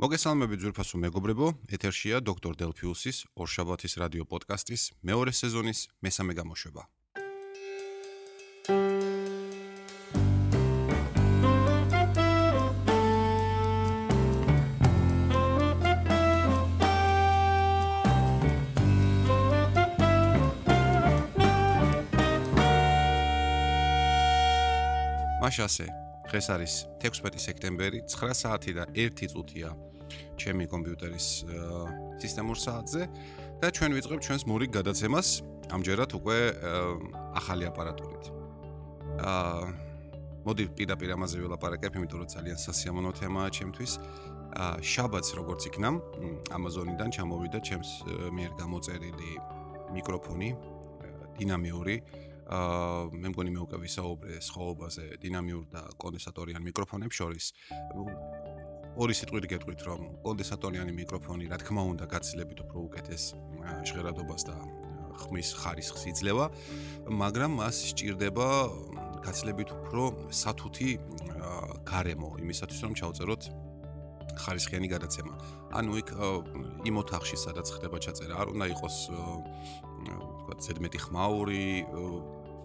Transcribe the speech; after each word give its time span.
მოგესალმები 0.00 0.56
ძვირფასო 0.56 0.96
მეგობრებო, 0.96 1.46
ეთერშია 1.76 2.22
დოქტორ 2.24 2.54
დელფიუსის 2.56 3.18
ორშაბათის 3.36 3.98
რადიო 4.00 4.24
პოდკასტის 4.32 4.96
მეორე 5.04 5.32
სეზონის 5.36 5.92
მესამე 6.00 6.32
გამოშვება. 6.40 6.88
მაშასე 25.44 25.86
დღეს 26.32 26.46
არის 26.56 26.74
16 27.04 27.36
სექტემბერი 27.44 28.00
9 28.08 28.32
საათი 28.40 28.72
და 28.80 28.88
1 28.96 29.28
წუთია 29.28 29.89
ჩემი 30.40 30.64
კომპიუტერის 30.72 31.26
სისტემურ 32.22 32.58
საათზე 32.58 33.02
და 33.60 33.66
ჩვენ 33.76 33.90
ვიწყებთ 33.96 34.22
ჩვენს 34.26 34.42
მურიგ 34.50 34.70
გადაცემას 34.78 35.28
ამჯერად 35.70 36.10
უკვე 36.18 36.38
ახალი 37.38 37.64
აპარატურით. 37.70 38.24
აა 39.20 39.64
მოდი 40.40 40.64
პირდაპირ 40.72 41.10
ამაზე 41.14 41.36
ვილაპარაკებ, 41.44 41.92
იმიტომ 42.00 42.18
რომ 42.24 42.28
ძალიან 42.34 42.58
სასიამოვნო 42.58 43.12
თემაა 43.20 43.48
ჩემთვის. 43.54 43.92
აა 44.56 44.74
შაბათს 44.82 45.30
როგორც 45.38 45.60
იქნა, 45.70 45.90
Amazon-იდან 46.58 47.08
ჩამოვიდა 47.14 47.58
ჩემს 47.60 47.90
მიერ 48.34 48.52
გამოწერილი 48.58 49.30
მიკროფონი 49.94 50.50
დინამიური 51.38 51.96
აა 52.50 53.14
მე 53.14 53.28
მგონი 53.30 53.50
მე 53.54 53.60
უკვე 53.62 53.78
ვისაუბრე 53.86 54.40
სხვაობაზე 54.42 55.04
დინამიურ 55.22 55.64
და 55.70 55.82
კონდენსატორიან 56.02 56.62
მიკროფონებს 56.66 57.14
შორის 57.14 57.46
ორი 59.00 59.14
სიტყვით 59.16 59.46
გეტყვით 59.48 59.82
რომ 59.88 60.00
კონდენსატორიანი 60.26 60.92
მიკროფონი 60.92 61.46
რა 61.48 61.58
თქმა 61.62 61.82
უნდა 61.88 62.04
გაცილებით 62.12 62.58
უფრო 62.66 62.78
უკეთეს 62.84 63.22
ჟღერადობას 63.88 64.42
და 64.44 64.56
ხმის 65.22 65.48
ხარისხს 65.56 66.02
იძლევა 66.12 66.46
მაგრამ 67.08 67.56
მას 67.60 67.76
სჭირდება 67.92 68.48
გაცილებით 69.24 69.72
უფრო 69.72 70.02
სათუთი 70.42 70.90
გარემო 71.88 72.28
იმისათვის 72.44 72.80
რომ 72.84 72.92
ჩავწეროთ 73.00 73.42
ხარისხიანი 74.40 74.88
გადაცემა. 74.92 75.34
ანუ 75.80 75.92
იქ 76.00 76.08
იმ 76.88 76.96
ოთახში 77.02 77.36
სადაც 77.40 77.66
ხდება 77.76 77.96
ჩაწერა 78.04 78.34
არ 78.36 78.48
უნდა 78.54 78.66
იყოს 78.74 78.96
თქვა 80.44 80.54
ზედმეტი 80.64 80.98
ხმაური 81.04 81.64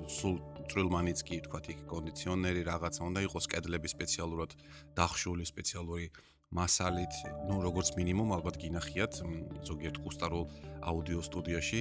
სულ 0.08 0.36
წვრილმანიც 0.70 1.20
კი 1.28 1.36
თქვა 1.46 1.60
იქ 1.74 1.80
კონდიციონერი 1.90 2.62
რაღაცა 2.70 3.02
უნდა 3.10 3.20
იყოს 3.28 3.46
კედლები 3.52 3.88
სპეციალურად 3.92 4.52
დახშული 4.98 5.46
სპეციალური 5.46 6.08
მასალით, 6.54 7.14
ну, 7.50 7.60
როგორც 7.64 7.96
მინიმუმ 7.98 8.32
ალბათ 8.38 8.60
გინახიათ 8.62 9.18
ზოგიერთ 9.66 9.98
კუსტარულ 10.06 10.46
აუდიო 10.86 11.22
სტუდიაში 11.26 11.80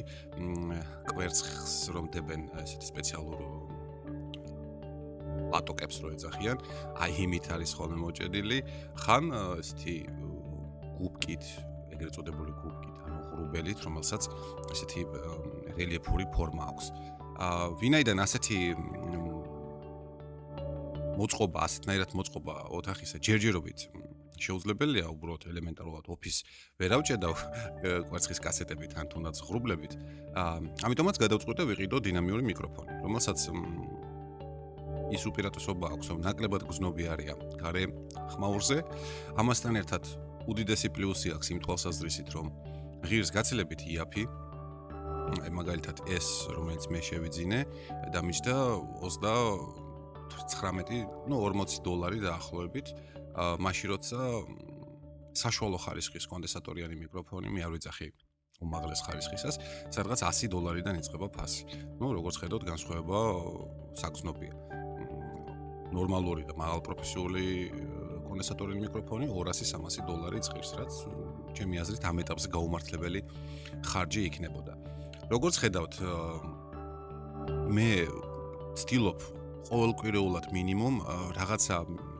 კვერცხს 1.11 1.75
რომ 1.95 2.09
დებენ 2.15 2.49
ესეთი 2.63 2.89
სპეციალურ 2.89 3.43
პატოკებს 5.53 6.01
რო 6.03 6.09
ეძახიან, 6.17 6.59
აი 6.99 7.13
იმით 7.27 7.47
არის 7.55 7.71
ხოლმე 7.79 7.99
მოჭედილი, 8.03 8.59
ხან 9.05 9.25
ესეთი 9.61 9.97
გუბკით, 10.99 11.45
ეგრეთ 11.95 12.13
წოდებული 12.19 12.53
გუბკით, 12.59 12.97
ანუ 13.07 13.19
ღრუბელით, 13.31 13.79
რომელსაც 13.87 14.23
ესეთი 14.75 15.03
რელიეფური 15.79 16.27
ფორმა 16.35 16.65
აქვს. 16.73 16.87
აა 17.35 17.63
ვინაიდან 17.83 18.19
ასეთი 18.25 18.59
მოწყობა, 21.15 21.59
ასეთნაირად 21.69 22.11
მოწყობა 22.19 22.55
ოთახისა 22.75 23.23
ჯერჯერობით 23.23 24.14
შეუძლებელია 24.41 25.07
უბრალოდ 25.13 25.47
ელემენტარულად 25.51 26.09
ოფის 26.15 26.37
ვერ 26.81 26.95
ავჭედა 26.99 27.29
კვერცხის 28.09 28.41
კასეტებით 28.45 28.97
ან 28.99 29.07
თუნდაც 29.13 29.37
ღრუბლებით. 29.47 29.93
ამიტომაც 30.85 31.17
გადავწყვიტე 31.23 31.63
ვიყიდო 31.71 31.97
დინამიური 32.09 32.43
მიკროფონი, 32.51 32.93
რომელსაც 33.07 33.39
ის 35.15 35.23
უპირატესობა 35.31 35.87
აქვს, 35.95 36.07
რომ 36.11 36.19
ნაკლებად 36.27 36.63
გზნობი 36.67 37.05
არის 37.15 37.59
გარე 37.61 37.85
ხმაურზე. 38.35 38.79
ამასთან 39.39 39.75
ერთად 39.83 40.03
უდიდესი 40.51 40.89
პლუსი 40.97 41.29
აქვს 41.37 41.49
იმ 41.55 41.59
თვალსაზრისით, 41.65 42.29
რომ 42.35 42.47
ღირს 43.05 43.31
გაცილებით 43.37 43.81
იაფი 43.95 44.25
მაგალითად 45.55 46.05
ეს 46.13 46.27
რომელიც 46.53 46.85
მე 46.93 47.01
შევიძინე 47.05 47.61
და 48.13 48.21
მიჩნდა 48.25 48.55
29 50.35 51.29
ნუ 51.31 51.37
40 51.41 51.85
დოლარი 51.85 52.19
დაახლოებით 52.25 52.89
აა 52.93 53.14
მაშინ 53.35 53.89
როცა 53.95 54.19
საშუალო 55.35 55.79
ხარისხის 55.83 56.29
კონდენსატორიანი 56.31 56.95
მიკროფონი 57.03 57.51
მე 57.51 57.61
არ 57.67 57.73
ვიცახი 57.75 58.09
უმაღლეს 58.63 59.03
ხარისხისას 59.03 59.57
სადღაც 59.91 60.21
100 60.23 60.51
დოლარიდან 60.55 61.01
იწყება 61.03 61.29
ფასი. 61.35 61.67
ნუ 61.99 62.07
როგორც 62.15 62.39
ხედავთ 62.39 62.65
განსხვავება 62.71 63.19
საგზნობია. 63.99 64.55
ნორმალური 65.95 66.43
და 66.47 66.55
მაღალ 66.59 66.81
პროფესიული 66.87 67.45
კონდენსატორიანი 68.27 68.81
მიკროფონი 68.87 69.27
200-300 69.31 70.07
დოლარი 70.07 70.39
ცხირს, 70.43 70.71
რაც 70.79 70.93
ჩემი 71.55 71.79
აზრით 71.83 72.03
ამ 72.03 72.17
ეტაპზე 72.23 72.49
გაუმართლებელი 72.51 73.21
ხარჯი 73.91 74.21
იქნებოდა. 74.31 74.75
როგორც 75.31 75.55
ხედავთ 75.63 75.95
მე 77.75 77.91
ვცდილობ 78.75 79.19
ყოველკვირეულად 79.71 80.47
მინიმუმ 80.55 80.97
რაღაცა 81.39 81.79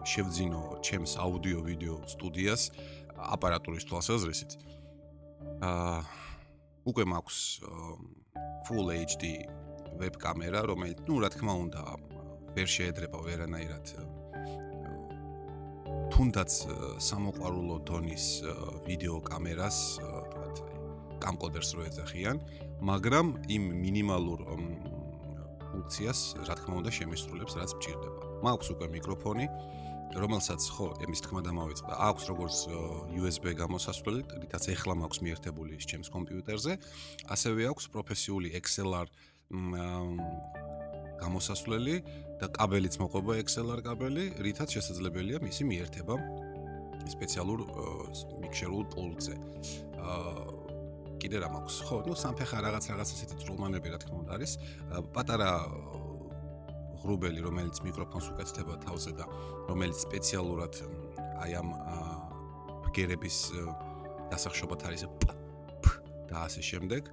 შევძინო 0.09 0.63
ჩემს 0.87 1.13
აუდიო 1.25 1.61
ვიდეო 1.69 1.97
სტუდიას 2.15 2.63
აპარატურის 3.35 3.85
თვალსაზრისით. 3.89 4.53
აა 5.61 5.99
უკვე 6.89 7.05
მაქვს 7.13 7.39
full 8.69 8.89
HD 8.93 9.45
ვებ 10.01 10.19
კამერა, 10.21 10.65
რომელიც 10.69 11.05
ნუ 11.09 11.17
რა 11.25 11.29
თქმა 11.33 11.55
უნდა 11.65 11.83
ვერ 12.57 12.69
შეედრება 12.69 13.19
ვერანაირად 13.25 13.87
თუნდაც 16.15 16.53
სამოყვარულო 17.03 17.77
დონის 17.89 18.27
ვიდეო 18.87 19.17
კამერას, 19.27 19.99
თქვათ, 19.99 20.57
კამკოდერს 21.19 21.71
რო 21.75 21.87
ეძახიან, 21.91 22.39
მაგრამ 22.87 23.27
იმ 23.51 23.65
მინიმალურ 23.83 24.45
ფუნქციას 25.75 26.21
რა 26.47 26.55
თქმა 26.55 26.75
უნდა 26.81 26.91
შემისრულებს, 26.95 27.59
რაც 27.59 27.71
მჭირდება. 27.75 28.21
მაქვს 28.47 28.69
უკვე 28.75 28.87
მიკროფონი, 28.95 29.47
რომელსაც 30.15 30.63
ხო, 30.71 30.87
ემის 31.03 31.21
თქმა 31.27 31.41
დამავიწყდა. 31.43 31.95
აქვს 31.99 32.25
როგორც 32.31 32.57
USB 33.19 33.45
გამოსასვლელი, 33.59 34.23
რითაც 34.47 34.63
ეხლა 34.71 34.95
მაქვს 35.03 35.19
მიერთებული 35.27 35.73
ის 35.75 35.85
ჩემს 35.91 36.09
კომპიუტერზე, 36.15 36.73
ასევე 37.35 37.61
აქვს 37.75 37.85
პროფესიული 37.91 38.49
XLR 38.55 39.09
გამოსასვლელი 41.19 41.97
და 42.39 42.47
კაბელიც 42.55 42.95
მოყვება 43.03 43.33
XLR 43.43 43.81
კაბელი, 43.83 44.25
რითაც 44.39 44.69
შესაძლებელია 44.79 45.43
მისი 45.43 45.63
მიერთება 45.67 46.15
სპეციალურ 47.11 47.61
მიქსერულ 48.43 48.85
პულტზე. 48.95 49.35
აა 49.99 50.54
კიდე 51.25 51.41
რა 51.41 51.49
მაქვს? 51.57 51.77
ხო, 51.89 51.97
ნუ 52.05 52.15
სამფეხა 52.21 52.59
რაღაც 52.69 52.85
რაღაც 52.93 53.09
ასეთი 53.17 53.37
წრუმანები 53.41 53.89
რა 53.95 53.99
თქმა 54.05 54.17
უნდა 54.21 54.33
არის. 54.37 54.53
პატარა 55.17 55.49
ღრუბელი, 57.01 57.41
რომელიც 57.49 57.77
მიკროფონს 57.81 58.27
უკეთდება 58.33 58.75
თავზე 58.85 59.13
და 59.17 59.25
რომელიც 59.73 59.99
სპეციალურად 60.05 60.75
აი 61.45 61.51
ამ 61.61 61.69
ბგერების 62.85 63.39
დასახშობად 64.33 64.81
არის 64.85 65.03
და 66.29 66.37
ასე 66.45 66.61
შემდეგ. 66.61 67.09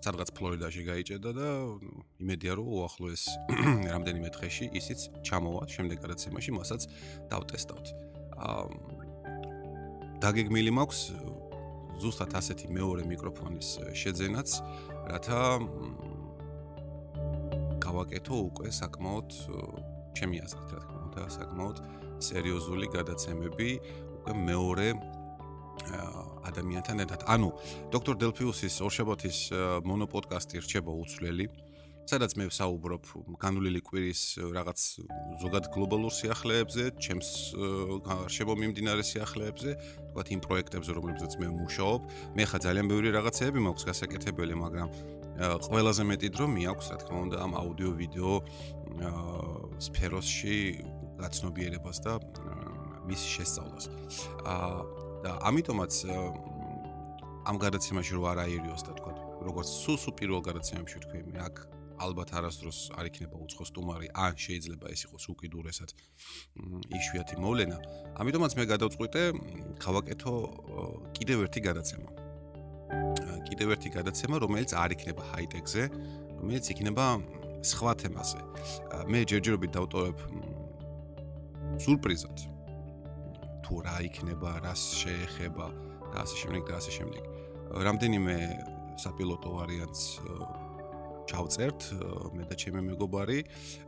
სადღაც 0.00 0.28
ფლორიდაში 0.32 0.82
გაიჭედა 0.90 1.30
და 1.36 1.48
იმედია 2.24 2.52
რომ 2.56 2.66
უახლოეს 2.72 3.24
რამდენიმე 3.94 4.28
დღეში 4.32 4.66
ისიც 4.80 5.00
ჩამოვა 5.28 5.68
შემდეგ 5.68 6.00
გადაცემაში, 6.02 6.50
მასაც 6.56 6.88
დავტესტავთ. 7.30 7.86
აა 8.40 8.64
დაგეგმილი 10.24 10.72
მაქვს 10.76 11.00
ზუსტად 12.00 12.32
ასეთი 12.40 12.66
მეორე 12.72 13.02
მიკროფონის 13.10 13.68
შეძენაც, 14.00 14.48
რათა 15.12 15.40
გავაკეთო 17.84 18.36
უკვე 18.50 18.68
საკმაოდ 18.72 19.28
ჩემი 20.16 20.36
აზრით, 20.44 20.68
რა 20.74 20.80
თქმა 20.84 21.00
უნდა, 21.06 21.22
საკმაოდ 21.38 21.76
სერიოზული 22.20 22.86
გადაცემები 22.96 23.70
უკვე 24.20 24.32
მეორე 24.48 24.88
ადამიანთან 26.50 26.96
ერთად. 27.04 27.20
ანუ 27.24 27.48
დოქტორ 27.94 28.14
დელფიუსის 28.20 28.74
ორშაბათის 28.84 29.38
მონოპოდკასტი 29.88 30.56
რჩება 30.64 30.92
უცვლელი. 30.92 31.46
სადაც 32.10 32.34
მე 32.34 32.44
ვსაუბრობ 32.50 33.04
განვლილი 33.38 33.80
კვირის 33.86 34.22
რაღაც 34.50 34.80
ზოგად 35.42 35.68
გლობალურ 35.70 36.10
სიახლეებზე, 36.10 36.84
ჩემს 36.98 37.30
გარშემო 38.06 38.56
მიმდინარე 38.58 39.04
სიახლეებზე, 39.06 39.70
თქვათ 40.10 40.32
იმ 40.34 40.40
პროექტებზე, 40.46 40.90
რომლებზეც 40.98 41.32
მე 41.38 41.46
ვმუშაობ. 41.54 42.00
მე 42.34 42.44
ხა 42.50 42.58
ძალიან 42.66 42.86
ბევრი 42.90 43.08
რაღაცეები 43.14 43.58
მაქვს 43.62 43.84
გასაკეთებელი, 43.90 44.54
მაგრამ 44.58 44.88
ყველაზე 45.70 46.02
მეტი 46.10 46.28
დრო 46.34 46.46
მეაქვს, 46.50 46.86
რა 46.90 46.96
თქმა 47.00 47.18
უნდა, 47.30 47.36
ამ 47.46 47.52
აუდიო-ვიდეო 47.62 48.32
სფეროში 49.86 50.58
გაცნობიერებას 51.22 51.98
და 52.02 52.12
მის 53.06 53.22
შესწავლას. 53.22 53.84
აა 54.50 55.00
და 55.20 55.30
ამიტომაც 55.46 55.92
ამ 57.48 57.56
გადაცემაში 57.60 58.12
რო 58.16 58.22
არ 58.32 58.38
აერიოს 58.44 58.82
და 58.88 58.92
თქვა 58.96 59.12
როგორც 59.44 59.68
სულ-სულ 59.84 60.14
პირველ 60.16 60.40
გადაცემებში 60.48 60.98
თქვი 61.04 61.20
მე 61.28 61.40
აქ 61.44 61.56
ალბათ 62.00 62.30
არასდროს 62.38 62.78
არ 62.96 63.06
იქნება 63.10 63.36
უცხო 63.44 63.64
სტუმარი, 63.70 64.08
ან 64.16 64.34
შეიძლება 64.40 64.86
ეს 64.94 65.00
იყოს 65.06 65.24
უკიდურესად 65.32 65.90
იშვიათი 66.96 67.36
მოვლენა. 67.44 67.78
ამიტომაც 68.20 68.52
მე 68.56 68.64
გადავწყვიტე 68.72 69.22
გავაკეთო 69.84 70.34
კიდევ 71.16 71.38
ერთი 71.46 71.60
გადაცემა. 71.68 72.08
კიდევ 73.48 73.68
ერთი 73.76 73.90
გადაცემა, 73.96 74.36
რომელიც 74.44 74.70
არ 74.74 74.90
იქნება 74.96 75.22
ჰაიტექზე, 75.32 75.82
რომელიც 76.40 76.64
იქნება 76.72 77.06
სხვა 77.60 77.92
თემაზე. 78.00 78.40
მე 79.12 79.18
ჯერჯერობით 79.30 79.70
დავტოვებ 79.76 80.18
სურპრიზად. 81.84 82.36
თუ 83.64 83.74
რა 83.86 83.96
იქნება, 84.08 84.50
რას 84.64 84.82
შეეხება 85.00 85.66
და 86.10 86.16
ასე 86.24 86.36
შემდეგ 86.42 86.62
და 86.66 86.74
ასე 86.80 86.92
შემდეგ. 86.98 87.22
რამდენიმე 87.70 88.34
საპილოტო 88.98 89.48
ვარიანტს 89.54 90.02
ჩავწერთ 91.30 91.80
მე 92.36 92.44
და 92.50 92.54
ჩემი 92.58 92.82
მეგობარი 92.90 93.38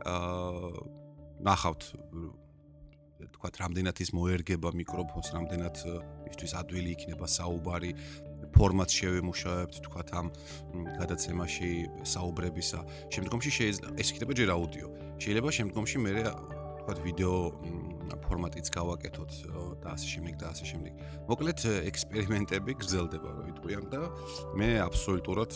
აა 0.07 0.71
ნახავთ 1.43 1.83
თქვათ 3.33 3.57
რამდენად 3.61 3.99
ის 4.03 4.11
მოერგება 4.15 4.71
მიკროფონს 4.75 5.29
რამდენად 5.35 5.79
ისთვის 6.31 6.53
ადვილი 6.59 6.89
იქნება 6.95 7.27
საუბარი 7.29 7.91
ფორმატს 8.53 8.97
შევემუშავებთ 8.99 9.79
თქვათ 9.87 10.09
ამ 10.19 10.27
გადაცემაში 10.99 11.69
საუბრებისა. 12.13 12.79
შემდგომში 13.13 13.51
შეიძლება 13.57 13.95
ეს 14.01 14.07
იქნება 14.13 14.33
ჯერ 14.39 14.49
აუდიო. 14.55 14.87
შეიძლება 15.23 15.49
შემდგომში 15.57 15.97
მე 16.03 16.13
თქვათ 16.83 16.99
ვიდეო 17.07 17.37
ფორმატიც 18.23 18.67
გავაკეთოთ 18.75 19.31
და 19.81 19.87
ასე 19.95 20.07
შემდეგ 20.13 20.35
და 20.41 20.45
ასე 20.51 20.65
შემდეგ. 20.71 20.93
მოკლედ 21.31 21.59
ექსპერიმენტები 21.89 22.71
გრძელდება 22.75 23.29
რო 23.33 23.41
ვიტყვიან 23.49 23.85
და 23.87 24.01
მე 24.59 24.69
აბსოლუტურად 24.87 25.51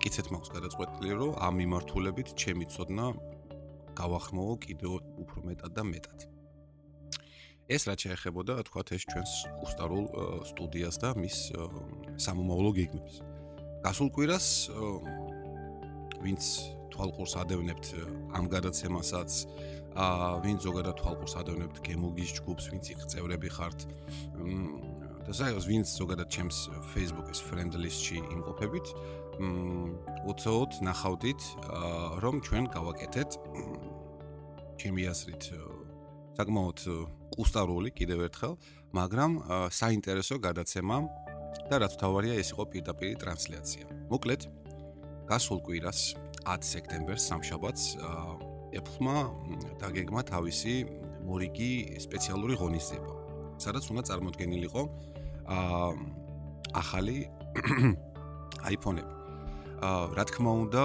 მტკიცეთ 0.00 0.28
მაქვს 0.32 0.50
გადაწყვეტილი 0.56 1.10
რომ 1.20 1.32
ამ 1.44 1.54
მიმართულებით 1.60 2.28
ჩემი 2.40 2.64
ცოდნა 2.72 3.06
გავახმოო 4.00 4.52
კიდევ 4.64 4.92
უფრო 5.20 5.38
მეტად 5.44 5.72
და 5.76 5.82
მეტად. 5.84 6.18
ეს 7.68 7.82
რაც 7.84 7.98
შეეხებოდა 8.08 8.54
თქვათ 8.64 8.88
ეს 8.96 9.04
ჩვენს 9.12 9.32
უსტარულ 9.60 10.06
სტუდიას 10.48 10.96
და 11.04 11.10
მის 11.20 11.36
სამომავლო 12.16 12.70
გეგმებს. 12.80 13.14
გასულ 13.84 14.08
კვირას 14.16 14.46
ვინც 16.24 16.42
თვალყურს 16.96 17.34
ადევნებთ 17.44 17.86
ამ 18.40 18.44
გადაცემასაც 18.56 19.30
აა 20.00 20.40
ვინც 20.48 20.64
ზოგადად 20.64 20.96
თვალყურს 20.96 21.34
ადევნებთ 21.44 21.76
გემოგის 21.84 22.30
ჯგუფს, 22.40 22.64
ვინც 22.72 22.84
იქ 22.96 23.00
წევრები 23.04 23.48
ხართ. 23.52 23.78
და 25.30 25.36
საერთოდ 25.36 25.64
ვინც 25.68 25.86
ზოგადად 26.00 26.28
ჩემს 26.32 26.58
Facebook-ის 26.90 27.38
friend 27.44 27.76
list-ში 27.76 28.18
იმყოფებით, 28.34 28.86
უცოდ 29.38 30.70
ნახავდით 30.86 31.40
რომ 32.24 32.40
ჩვენ 32.46 32.64
გავაკეთეთ 32.74 33.30
ჩემი 34.80 35.02
აზრით 35.12 35.44
საკმაოდ 36.40 36.78
კუსტარული 37.36 37.90
კიდევ 37.94 38.26
ერთხელ 38.28 38.54
მაგრამ 38.96 39.30
საინტერესო 39.70 40.40
გადაცემა 40.46 40.96
და 41.70 41.76
რაც 41.84 41.94
თავარია 42.00 42.34
ეს 42.42 42.50
იყო 42.54 42.64
პირდაპირ 42.74 43.14
ტრანსლაცია 43.22 43.84
მოკლედ 44.10 44.42
გასულ 45.30 45.58
კვირას 45.66 46.00
10 46.48 46.66
სექტემბერს 46.72 47.28
სამშაბათს 47.30 47.84
Apple-მა 48.70 49.18
დაგეგმა 49.82 50.22
თავისი 50.30 50.74
მორიგი 51.26 51.70
სპეციალური 52.02 52.54
ღონისძიება. 52.60 53.14
სადაც 53.60 53.84
უნდა 53.92 54.02
წარმოდგენილიყო 54.08 54.82
ახალი 56.82 57.18
iPhone-ები. 58.74 59.12
აა 59.14 59.19
რა 59.80 60.24
თქმა 60.28 60.52
უნდა 60.66 60.84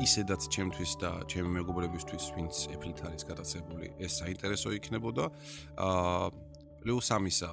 ისედაც 0.00 0.46
ჩემთვის 0.54 0.92
და 1.02 1.10
ჩემი 1.26 1.50
მეგობრებისთვის 1.58 2.24
ვინც 2.36 2.54
Apple-ით 2.70 3.00
არის 3.10 3.22
გადაცებული 3.26 3.86
ეს 3.98 4.22
საინტერესო 4.22 4.70
იქნებოდა. 4.78 5.24
აა 5.74 6.30
პლუს 6.80 7.08
ამისა 7.12 7.50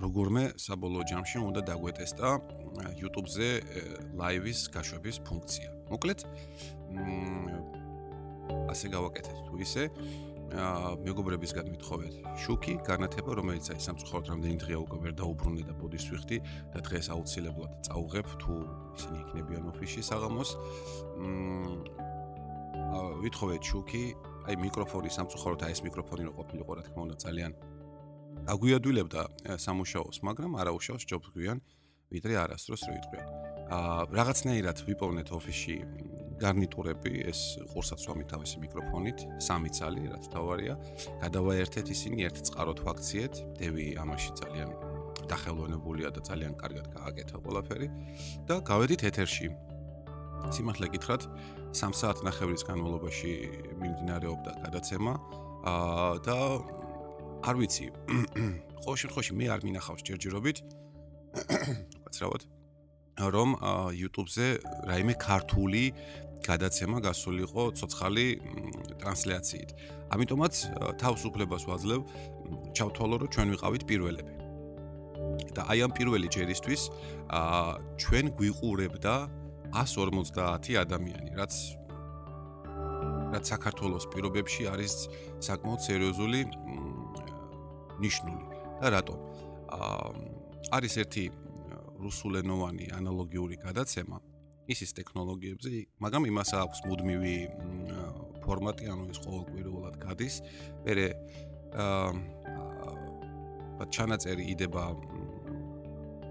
როგორმე 0.00 0.44
საბოლოო 0.60 1.04
ჯამში 1.10 1.38
უნდა 1.42 1.60
დაგვეტესტა 1.68 2.30
YouTube-ზე 3.00 3.48
live-ის 4.20 4.60
გაშვების 4.70 5.16
ფუნქცია. 5.26 5.68
მოკლედ? 5.90 6.20
ასე 8.70 8.86
გავაკეთეთ 8.94 9.38
თუ 9.48 9.54
ისე 9.66 9.82
მეგობრებისგან 10.46 11.66
მithოვეთ 11.74 12.14
შუქი 12.38 12.74
განათება 12.86 13.34
რომელიც 13.38 13.66
აი 13.74 13.80
სამწუხაროდ 13.82 14.26
რამდენი 14.30 14.56
დღეა 14.62 14.78
უკვე 14.86 14.98
ვერ 15.02 15.14
დაუბრუნე 15.18 15.62
და 15.66 15.74
ბოდის 15.74 16.06
ვიხდი 16.06 16.38
და 16.70 16.78
დღეს 16.86 17.06
აუცილებლად 17.16 17.72
წაუღებ 17.86 18.26
თუ 18.42 18.54
ისინი 18.94 19.16
იქნებიან 19.26 19.64
ოფისში 19.74 20.02
საღამოს. 20.06 20.50
მ 21.18 22.06
ვითხოვეთ 22.96 23.62
შუქი 23.66 24.04
აი 24.46 24.54
მიკროფონი 24.62 25.10
სამწუხაროდ 25.10 25.60
აი 25.66 25.72
ეს 25.74 25.80
მიკროფონი 25.82 26.22
რო 26.28 26.32
ყოფილიყო 26.38 26.72
რა 26.78 26.82
თქმა 26.86 27.00
უნდა 27.06 27.16
ძალიან 27.24 27.52
აგვიადვილებდა 28.54 29.22
სამუშაოს 29.66 30.18
მაგრამ 30.28 30.52
არა 30.60 30.72
უშავს 30.78 31.02
ჯობს 31.10 31.28
გვიან 31.34 31.58
ვიდრე 32.14 32.34
არასდროს 32.44 32.82
რო 32.86 32.94
იტყვია 33.00 33.24
აა 33.74 34.00
რაღაცნაირად 34.14 34.78
ვიპოვნეთ 34.86 35.28
ოფისში 35.38 35.76
გარნიტურები, 36.40 37.12
ეს 37.30 37.40
ყურსაც 37.72 38.04
ვამი 38.08 38.24
თავისი 38.30 38.60
მიკროფონით, 38.62 39.18
სამი 39.40 39.70
ცალი, 39.76 40.02
რაც 40.12 40.24
თავარია. 40.32 40.74
გადავაერთეთ 41.24 41.86
ისინი 41.96 42.18
ერთ 42.28 42.36
წყაროთ 42.48 42.78
ვაქციეთ. 42.86 43.34
დევი 43.60 43.86
ამაში 44.02 44.30
ძალიან 44.40 44.70
დახელოვნებულია 45.30 46.08
და 46.14 46.20
ძალიან 46.22 46.54
კარგად 46.60 46.86
გააკეთა 46.94 47.36
ყველაფერი 47.42 47.88
და 48.46 48.54
გავედით 48.62 49.02
ეთერში. 49.10 49.48
სიმართლე 50.54 50.86
გითხრათ, 50.94 51.22
3 51.74 51.96
საათ 51.96 52.18
ნახევრის 52.22 52.62
განმავლობაში 52.68 53.32
მიმდინარეობდა 53.80 54.52
გადაცემა. 54.64 55.12
აა 55.66 56.10
და 56.22 56.36
არ 57.48 57.54
ვიცი. 57.58 57.86
ყოველ 58.84 58.98
შემთხვევაში 59.02 59.32
მე 59.34 59.46
არ 59.54 59.60
მინახავს 59.66 60.02
ჯერჯერობით. 60.06 60.56
უკაცრავად. 61.98 62.42
რომ 63.16 63.56
YouTube-ზე 63.96 64.46
რაიმე 64.84 65.14
ქართული 65.16 65.92
გადაცემა 66.46 66.98
გასულიყო 67.06 67.62
ცოცხალი 67.78 68.26
ტრანსლაციით. 69.00 69.70
ამიტომაც 70.14 70.54
თავს 71.02 71.22
უფლებას 71.28 71.62
ვაძლევ 71.70 72.00
ჩავთვალო 72.76 73.16
რომ 73.22 73.28
ჩვენ 73.34 73.48
ვიყავით 73.54 73.82
პირველები. 73.90 74.34
და 75.56 75.62
აი 75.72 75.78
ამ 75.84 75.92
პირველი 75.96 76.28
ჯერისთვის 76.32 76.82
აა 77.32 77.70
ჩვენ 78.02 78.26
გვიყურებდა 78.38 79.14
150 79.74 80.76
ადამიანი, 80.84 81.30
რაც 81.36 81.54
რაც 83.32 83.44
საქართველოს 83.52 84.04
პირობებში 84.12 84.62
არის 84.72 84.94
საკმაოდ 85.42 85.80
სერიოზული 85.88 86.40
ნიშნული. 88.04 88.44
და 88.80 88.86
რატომ? 88.96 89.18
აა 89.72 90.08
არის 90.76 90.94
ერთი 91.02 91.24
რუსულენოვანი 92.04 92.86
ანალოგიური 92.98 93.56
გადაცემა, 93.66 94.20
ისის 94.70 94.94
ტექნოლოგიებზე, 94.98 95.70
მაგრამ 96.02 96.22
იმას 96.30 96.50
აქვს 96.58 96.78
მუდმივი 96.90 97.36
ფორმატი, 98.42 98.84
ანუ 98.90 99.04
ის 99.14 99.18
ყოველკვირეულად 99.22 99.94
გადის. 100.02 100.34
მერე 100.86 101.06
აა 101.76 103.86
ჩანაწერი 103.92 104.44
იდება 104.56 104.84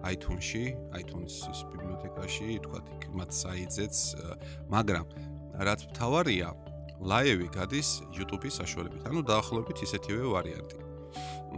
iTunes-ში, 0.06 0.66
iTunes-ის 1.02 1.60
ბიბლიოთეკაში, 1.74 2.48
თქვათ 2.66 2.86
იქ 2.96 3.04
მათ 3.18 3.30
საიტზეც, 3.42 3.96
მაგრამ 4.70 5.06
რაც 5.66 5.80
მთავარია, 5.90 6.50
live-ი 7.02 7.48
გადის 7.54 7.90
YouTube-ის 8.14 8.62
საშუალებით. 8.62 9.02
ანუ 9.10 9.22
დაახლოებით 9.30 9.78
ისეთივე 9.86 10.24
ვარიანტი. 10.36 10.78
მ 11.56 11.58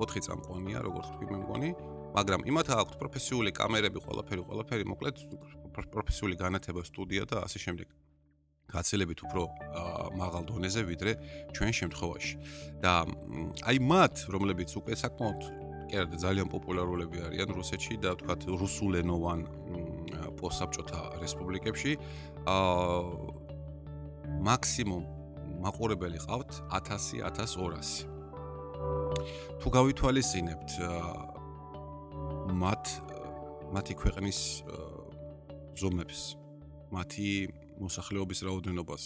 4 0.00 0.20
წამყვანია, 0.26 0.78
როგორც 0.80 1.06
თქვი 1.12 1.26
მე 1.30 1.38
მგონი. 1.44 1.70
მაგრამ 2.10 2.40
იმათ 2.50 2.68
აქვს 2.74 2.96
პროფესიული 3.00 3.50
კამერები, 3.54 3.98
ყველაფერი, 4.02 4.42
ყველაფერი, 4.50 4.84
მოკლედ 4.92 5.16
პროფესიული 5.94 6.34
განათება, 6.40 6.82
სტუდია 6.82 7.24
და 7.30 7.46
ასე 7.46 7.58
შემდეგ. 7.64 7.88
გაცილებით 8.70 9.20
უფრო 9.26 9.42
მაღალ 10.14 10.42
დონეზე 10.46 10.82
ვიდრე 10.86 11.12
ჩვენ 11.54 11.72
შემთხვევაში. 11.80 12.34
და 12.82 12.92
აი 13.66 13.76
მათ, 13.82 14.14
რომლებიც 14.30 14.70
უკვე 14.78 14.94
საკმაოდ 14.94 15.40
კერდა 15.90 16.16
ძალიან 16.22 16.48
პოპულარულები 16.54 17.18
არიან 17.26 17.50
რუსეთში 17.50 17.94
და 17.98 18.14
თქვათ 18.22 18.46
რუსულენოვან 18.46 19.40
პოსაბჭოთა 20.38 21.00
რესპუბლიკებში, 21.18 21.92
აა 22.46 24.38
მაქსიმუმ 24.46 25.04
მაყურებელი 25.66 26.18
ყავთ 26.26 26.50
1000-1200. 26.70 28.06
თუ 29.60 29.68
გავითვალისწინებთ 29.76 30.70
მათ 32.50 32.84
მათი 33.74 33.94
ქვეყნის 34.02 34.38
ზომებს, 35.78 36.20
მათი 36.90 37.30
მოსახლეობის 37.80 38.40
რაოდენობას 38.46 39.04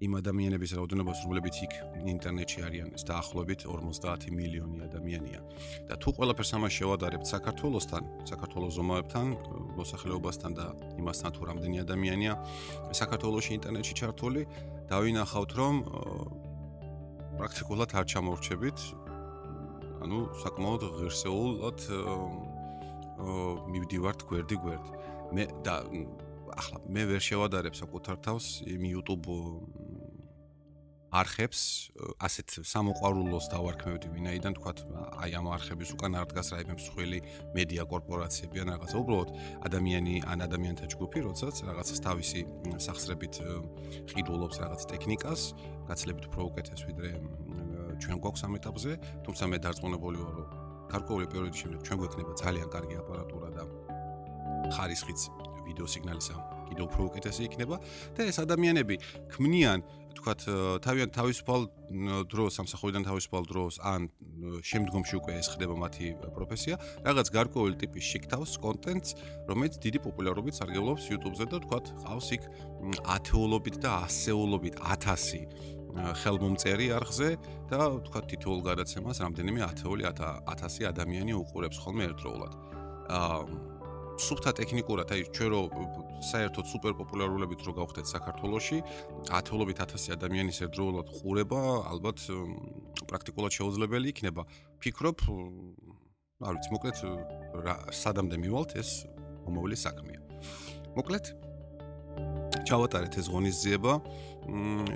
იმ 0.00 0.16
ადამიანების 0.16 0.72
რაოდენობას, 0.78 1.18
რომლებიც 1.28 1.56
იქ 1.60 1.72
ინტერნეტში 2.08 2.62
არიან, 2.64 2.88
ეს 2.96 3.04
დაახლოებით 3.04 3.66
50 3.68 4.32
მილიონი 4.32 4.78
ადამიანია. 4.88 5.40
და 5.88 5.94
თუ 6.00 6.08
ყველაფერს 6.16 6.52
ამას 6.56 6.72
შევადარებთ 6.72 7.26
საქართველოსთან, 7.28 8.02
საქართველოს 8.32 8.72
ზომაებთან, 8.80 9.26
მოსახლეობასთან 9.76 10.50
და 10.56 10.66
იმასთან 10.96 11.30
თუ 11.36 11.42
რამდენი 11.52 11.76
ადამიანია 11.84 12.32
საქართველოსში 12.96 13.52
ინტერნეტში 13.60 13.94
ჩართული, 14.00 14.40
დავინახავთ, 14.88 15.50
რომ 15.60 15.74
პრაქტიკულად 17.36 17.90
არ 17.92 18.04
ჩამორჩებით. 18.08 18.78
ანუ 20.04 20.18
საკმაოდ 20.42 20.82
ღირსეულად 20.98 21.78
მივდივართ 23.74 24.26
გვერდი 24.30 24.56
გვერდი. 24.64 24.90
მე 25.36 25.44
და 25.66 25.76
ახლა 26.56 26.78
მე 26.88 27.02
ვერ 27.12 27.22
შევადარებ 27.22 27.74
საკუთარ 27.78 28.16
თავს 28.26 28.46
იმ 28.66 28.82
YouTube 28.90 29.28
არხებს 31.10 31.60
ასეთ 32.22 32.52
სამოყვარულოს 32.70 33.48
დავარქმევდი 33.50 34.10
ვინაიდან 34.14 34.54
თქვა 34.58 34.72
აი 35.26 35.34
ამ 35.40 35.46
არხების 35.56 35.90
უკან 35.96 36.14
არ 36.20 36.28
დგას 36.30 36.48
რაიმე 36.54 36.74
მსხვილი 36.78 37.18
მედია 37.58 37.86
კორპორაციები 37.90 38.62
ან 38.62 38.70
რაღაცა 38.74 38.96
უბრალოდ 39.02 39.30
ადამიანი 39.66 40.14
ან 40.30 40.38
ადამიანთა 40.46 40.86
ჯგუფი 40.94 41.18
როდესაც 41.26 41.56
რაღაცას 41.66 42.04
თავისი 42.06 42.40
სახსრებით 42.86 43.34
ყიდულობს 44.14 44.56
რაღაც 44.62 44.86
ტექნიკას 44.94 45.40
გაცლებით 45.90 46.30
უფრო 46.30 46.40
უკეთეს 46.54 46.86
ვიდრე 46.86 47.10
ჩვენ 48.02 48.18
გვაქვს 48.24 48.42
ამ 48.46 48.52
ეტაპზე 48.60 48.92
თუმცა 49.24 49.44
მე 49.50 49.58
დარწმუნებული 49.64 50.18
ვარ 50.24 50.34
რომ 50.40 50.48
გარკვეული 50.90 51.26
პერიოდის 51.32 51.60
შემდეგ 51.62 51.80
ჩვენ 51.86 51.98
გვექნება 52.02 52.32
ძალიან 52.42 52.68
კარგი 52.74 52.94
აპარატურა 53.02 53.48
და 53.56 53.62
ხარისხიც 54.74 55.20
ვიდეო 55.70 55.86
სიგნალისა 55.86 56.36
კიდევ 56.70 56.84
უფრო 56.86 57.02
უკეთესი 57.10 57.42
იქნება. 57.50 57.76
და 58.14 58.20
ეს 58.30 58.38
ადამიანები 58.42 58.94
ქმნიან 59.34 59.78
თქვათ 60.18 60.40
თავიანთ 60.84 61.12
თავისუფალ 61.14 61.60
დროს 62.30 62.50
სამსახურიდან 62.58 63.02
თავისუფალ 63.06 63.44
დროს 63.50 63.74
ან 63.82 64.00
შემდგომში 64.70 65.14
უკვე 65.20 65.32
ეს 65.40 65.46
ხდება 65.54 65.74
მათი 65.78 66.06
პროფესია. 66.34 66.74
რაღაც 67.06 67.26
გარკვეული 67.30 67.74
ტიპის 67.82 68.04
შეკთავს 68.10 68.52
კონტენტს 68.62 69.10
რომელიც 69.50 69.74
დიდი 69.84 69.98
პოპულარობით 70.06 70.54
სარგებლობს 70.58 71.10
YouTube-ზე 71.10 71.46
და 71.50 71.58
თქვათ 71.66 71.84
ყავს 72.06 72.28
იქ 72.36 72.42
ათეულობით 73.16 73.76
და 73.82 73.90
ასეულობით 74.06 74.74
1000 74.78 75.79
ხელმომწერი 76.22 76.86
არხზე 76.98 77.28
და 77.70 77.80
თქვათ 78.06 78.24
თითოეულ 78.32 78.62
გადაცემას 78.68 79.20
რამდენიმე 79.24 79.60
ათეული 79.66 80.06
1000 80.10 80.88
ადამიანი 80.92 81.36
უყურებს 81.40 81.78
ხოლმე 81.82 82.08
ერთდროულად. 82.10 82.52
აა 83.10 83.38
სუფთა 84.20 84.52
ტექნიკურად, 84.58 85.08
აი 85.14 85.22
ჩვენ 85.32 85.48
რო 85.54 85.60
საერთოდ 86.28 86.66
სუპერ 86.68 86.92
პოპულარულებით 86.98 87.60
რო 87.64 87.72
გავხდეთ 87.78 88.06
საქართველოში, 88.10 88.78
ათეულობით 89.32 89.80
1000 89.80 90.12
ადამიანის 90.16 90.60
ერთდროულად 90.66 91.08
ყურება, 91.20 91.60
ალბათ 91.88 92.18
პრაქტიკულად 93.08 93.52
შეუძლებელი 93.56 94.12
იქნება. 94.12 94.44
ფიქრობ, 94.84 95.24
არ 96.44 96.52
ვიცი, 96.56 96.70
მოკლედ 96.76 96.96
სადამდე 97.96 98.36
მივალთ 98.44 98.76
ეს 98.76 98.90
მომავალი 99.48 99.76
საქმეა. 99.88 100.20
მოკლედ 101.00 101.24
ჩავატარეთ 102.70 103.14
ეს 103.18 103.26
ღონისძიება 103.34 103.92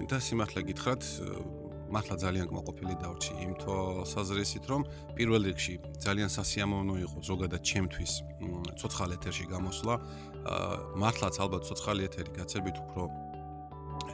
და 0.06 0.16
სიმართლე 0.22 0.60
გითხრათ, 0.70 1.02
მართლა 1.94 2.16
ძალიან 2.22 2.46
კმაყოფილი 2.50 2.94
დავრჩი 3.02 3.32
იმ 3.44 3.52
თვალსაზრისით, 3.62 4.64
რომ 4.70 4.82
პირველ 5.18 5.42
რიგში 5.50 5.74
ძალიან 6.06 6.30
სასიამოვნო 6.30 6.94
იყო 7.06 7.18
ზოგადად 7.28 7.62
ჩემთვის 7.70 8.12
ცოცხალ 8.78 9.10
ეთერში 9.18 9.46
გამოსვლა. 9.50 9.94
მართლაც 11.02 11.34
ალბათ 11.44 11.62
ცოცხალი 11.68 12.02
ეთერი 12.08 12.30
გაცებით 12.38 12.76
უფრო 12.84 13.02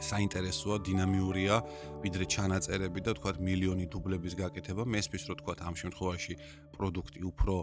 საინტერესოა, 0.01 0.75
დინამიურია, 0.81 1.55
ვიდრე 2.01 2.25
ჩანაწერები 2.33 2.99
და 3.05 3.11
თქვათ 3.17 3.37
მილიონი 3.45 3.85
დუბლების 3.93 4.33
გაკეთება. 4.41 4.83
მესმის 4.85 5.23
რომ 5.29 5.37
თქვათ 5.41 5.59
ამ 5.61 5.75
შემთხვევაში 5.81 6.33
პროდუქტი 6.77 7.19
უფრო 7.29 7.53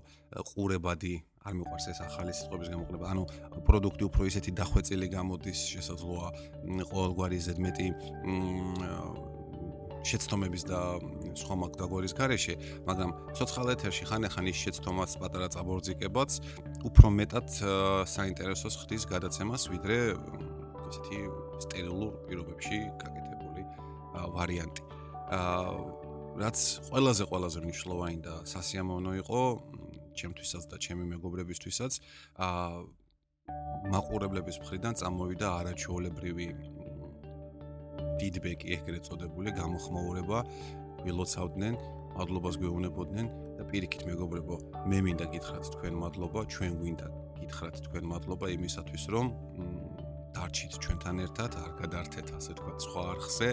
ყურებადი 0.50 1.14
არ 1.46 1.52
მიყვარს 1.58 1.86
ეს 1.92 1.98
ახალი 2.02 2.32
სიტყვების 2.34 2.68
გამოყენება. 2.74 3.06
ანუ 3.12 3.22
პროდუქტი 3.66 4.04
უფრო 4.08 4.22
ისეთი 4.30 4.50
დახვეწილი 4.58 5.06
გამოდის, 5.14 5.58
შესაძლოა 5.74 6.28
ყოველგვარი 6.90 7.38
ზედმეტი 7.46 7.86
შეცდომების 10.08 10.62
და 10.70 10.80
სხვა 11.36 11.54
მაგდაგვარის 11.62 12.14
გარეშე, 12.16 12.54
მაგრამ 12.88 13.10
ცოცხალ 13.36 13.66
ეთერში 13.74 14.04
ხან-ახან 14.08 14.46
ის 14.48 14.58
შეცდომაც 14.64 15.10
პატარა 15.20 15.48
წაბორძიკებაც 15.52 16.30
უფრო 16.88 17.06
მეტად 17.18 17.48
საინტერესოს 18.08 18.74
ხდის 18.84 19.04
გადაცემას, 19.10 19.68
ვიდრე 19.74 19.98
ესეთი 20.88 21.18
სტერილურ 21.66 22.12
პირობებში 22.30 22.78
გაკეთებული 23.02 23.62
ვარიანტი. 24.38 24.82
აა 25.28 26.08
რაც 26.38 26.58
ყველაზე 26.88 27.24
ყველაზე 27.26 27.58
მნიშვნელოვანი 27.66 28.18
და 28.22 28.34
სასიამოვნო 28.46 29.12
იყო 29.22 29.40
ჩემთვისაც 30.20 30.64
და 30.70 30.76
ჩემი 30.84 31.04
მეგობრებისთვისაც, 31.14 31.92
აა 32.46 32.82
მაყურებლების 33.92 34.56
მხრიდან 34.62 34.98
წამოვიდა 35.00 35.46
არაჩვეულებრივი 35.60 36.48
ფიდბექი 38.18 38.74
ეგრეთ 38.76 39.08
წოდებული 39.08 39.54
გამოხმაურება 39.56 40.38
ვილოცავდნენ, 41.06 41.78
მადლობას 42.18 42.58
გვეუბნებოდნენ 42.60 43.26
და 43.58 43.66
პირიქით 43.70 44.02
მეგობრებო, 44.10 44.56
მე 44.90 44.98
მინდა 45.06 45.26
გითხრათ 45.34 45.70
თქვენ 45.74 45.94
მადლობა, 46.02 46.40
ჩვენ 46.54 46.72
გვინდა 46.82 47.08
გითხრათ 47.38 47.76
თქვენ 47.86 48.04
მადლობა 48.12 48.46
იმისათვის, 48.58 49.04
რომ 49.14 49.26
დარჩით 50.34 50.72
ჩვენთან 50.82 51.16
ერთად, 51.26 51.50
არ 51.62 51.72
გადართეთ 51.82 52.28
ასე 52.38 52.52
თქვა 52.58 52.72
სხვა 52.84 53.02
არხზე, 53.14 53.48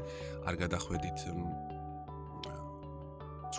არ 0.49 0.55
გადახვედით 0.65 1.19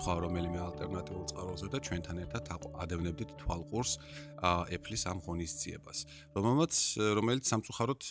სხვა 0.06 0.22
რომელიმე 0.22 0.58
ალტერნატიულ 0.62 1.24
წყაროზე 1.34 1.68
და 1.72 1.78
ჩვენთან 1.82 2.18
ერთად 2.22 2.50
ადევნებდით 2.78 3.30
თვალყურს 3.42 3.92
Apple-ის 4.38 5.02
ამ 5.10 5.18
ღონისძიებას. 5.26 5.98
რომელმაც 6.30 6.72
რომელიც 7.18 7.44
სამწუხაროდ 7.50 8.02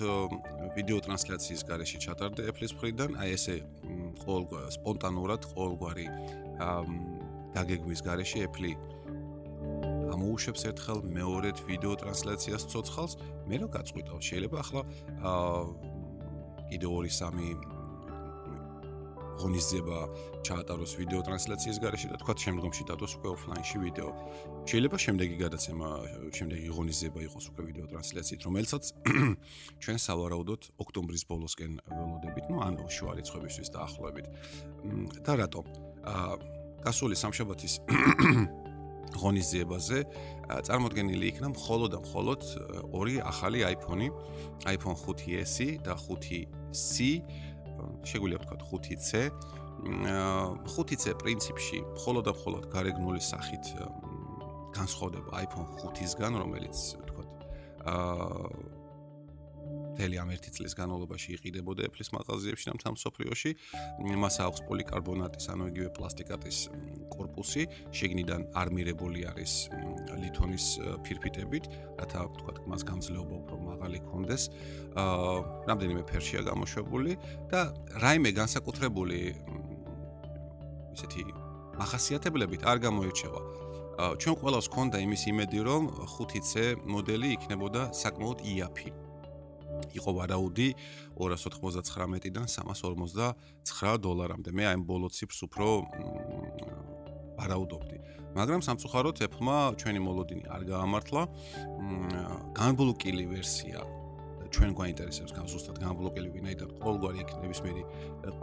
ვიდეო 0.76 1.00
ტრანსლაციის 1.08 1.62
გარეშე 1.64 1.98
ჩატარდა 2.04 2.42
Apple-ის 2.52 2.76
მხრიდან, 2.76 3.16
აი 3.16 3.30
ესე 3.40 3.56
ყოველ 4.28 4.44
სპონტანურად 4.76 5.42
ყოველგვარი 5.56 6.08
დაგეგმვის 7.56 8.02
გარეშე 8.04 8.44
Apple 8.44 8.76
ამოუშვებს 10.16 10.68
ერთხელ 10.68 11.00
მეორედ 11.16 11.58
ვიდეო 11.64 11.96
ტრანსლაციას 12.04 12.68
ცოცხალს, 12.72 13.14
მე 13.48 13.56
რო 13.64 13.68
გაწყვიტავ, 13.72 14.20
შეიძლება 14.20 14.58
ახლა 14.64 14.82
აა 15.32 15.96
კიდე 16.70 16.88
2-3 16.88 17.75
ღონისძიება 19.42 20.00
ჩაატაროს 20.48 20.92
ვიდეო 21.00 21.22
ტრანსლაციის 21.28 21.78
გარეშე 21.84 22.10
და 22.14 22.18
თქვა 22.22 22.34
შემდგომში 22.44 22.84
დადოს 22.90 23.14
უკვე 23.20 23.30
ოფლაინში 23.36 23.78
ვიდეო. 23.84 24.10
შეიძლება 24.70 24.98
შემდეგი 25.06 25.38
გადაცემა, 25.44 25.88
შემდეგი 26.38 26.70
ღონისძიება 26.76 27.20
იყოს 27.28 27.46
უკვე 27.52 27.64
ვიდეო 27.70 27.86
ტრანსლაციით, 27.92 28.42
რომელსაც 28.48 28.84
ჩვენ 29.84 29.98
სავარაუდოდ 30.06 30.62
ოქტომბრის 30.86 31.24
ბოლოსკენ 31.32 31.72
ველოდებით, 31.90 32.46
ну, 32.52 32.62
ანუ 32.64 32.84
შუა 32.88 33.18
რიცხვებისთვის 33.20 33.68
დაახლოებით. 33.76 34.26
და 35.26 35.34
რატომ? 35.42 35.66
აა 36.06 36.34
გასული 36.86 37.16
სამშაბათის 37.18 37.74
ღონისძიებაზე 39.22 40.00
წარმოდგენილი 40.68 41.30
იქნა 41.32 41.50
მხოლოდ 41.56 41.90
და 41.96 42.00
მხოლოდ 42.04 42.42
ორი 42.94 43.16
ახალი 43.24 43.64
iPhone-ი, 43.74 44.10
iPhone 44.70 44.98
5s 45.00 45.82
და 45.86 45.96
5c 45.96 46.94
შეგვიძლია 48.08 48.40
ვთქვათ 48.42 48.62
5C. 48.72 49.10
5C 50.66 51.16
პრინციპში 51.22 51.80
მხოლოდ 51.96 52.24
და 52.30 52.34
მხოლოდ 52.38 52.64
გარეგნული 52.74 53.22
სახით 53.22 53.66
განსხვავდება 54.76 55.44
iPhone 55.46 55.68
5-ისგან, 55.80 56.40
რომელიც 56.42 56.80
ვთქვათ 57.02 57.32
აა 57.86 58.65
მთელი 59.96 60.18
ამ 60.20 60.32
ერთი 60.36 60.52
წლის 60.52 60.74
განმავლობაში 60.76 61.30
იყიდებოდა 61.40 61.86
ეფლის 61.88 62.10
მაღაზიებში 62.12 62.68
და 62.68 62.74
მთელ 62.76 62.94
მსოფლიოში. 63.00 63.52
მას 64.20 64.36
აქვს 64.44 64.62
პოლიკარბონატის, 64.68 65.46
ანუ 65.56 65.64
იგივე 65.72 65.90
პლასტიკატის 65.96 66.58
корпуსი, 67.16 67.64
შიგნიდან 67.96 68.42
არმირებული 68.60 69.24
არის 69.32 69.54
ლითონის 70.20 70.66
ფირფიტებით, 71.08 71.64
რათა 71.96 72.20
თქვა 72.36 72.52
მას 72.68 72.82
გამძლეობა 72.92 73.36
უფრო 73.40 73.56
მაღალი 73.72 74.00
კონდეს. 74.12 74.44
აა 75.00 75.64
რამდენიმე 75.72 76.04
ფერშია 76.12 76.42
გამოშვებული 76.44 77.12
და 77.48 77.72
რაიმე 78.04 78.32
განსაკუთრებული 78.36 79.20
ისეთი 80.92 81.24
მახასიათებლებით 81.80 82.62
არ 82.68 82.78
გამოირჩევა. 82.84 83.42
ჩვენ 83.96 84.36
ყველას 84.44 84.68
გქონდა 84.68 84.98
იმის 85.08 85.24
იმედი, 85.32 85.60
რომ 85.64 85.82
5C 86.04 86.84
მოდელი 86.84 87.28
იქნებოდა 87.40 87.96
საკმაოდ 87.96 88.44
იაფი. 88.44 89.05
იყო 89.96 90.12
ვარაუდი 90.20 90.68
299-დან 91.16 92.48
359 92.48 93.98
დოლარამდე. 94.06 94.50
მე 94.52 94.64
აი 94.70 94.76
ამ 94.76 94.84
ბოლო 94.86 95.08
ციფრს 95.10 95.40
უფრო 95.48 95.68
ვარაუდობდი. 97.40 97.98
მაგრამ 98.36 98.62
სამწუხაროდ 98.68 99.16
Apple-მა 99.28 99.58
ჩვენი 99.80 100.00
მოლოდინი 100.04 100.44
არ 100.52 100.62
გაამართლა. 100.72 101.22
განბლოკილი 102.56 103.26
ვერსია 103.32 103.80
ჩვენ 104.56 104.72
გვაინტერესებს 104.72 105.34
გან 105.36 105.48
ზუსტად 105.52 105.78
განბლოკელი 105.84 106.30
ვინაიდან 106.32 106.70
ყოველგვარი 106.80 107.20
იქ 107.24 107.32
ნებისმიერი 107.44 107.84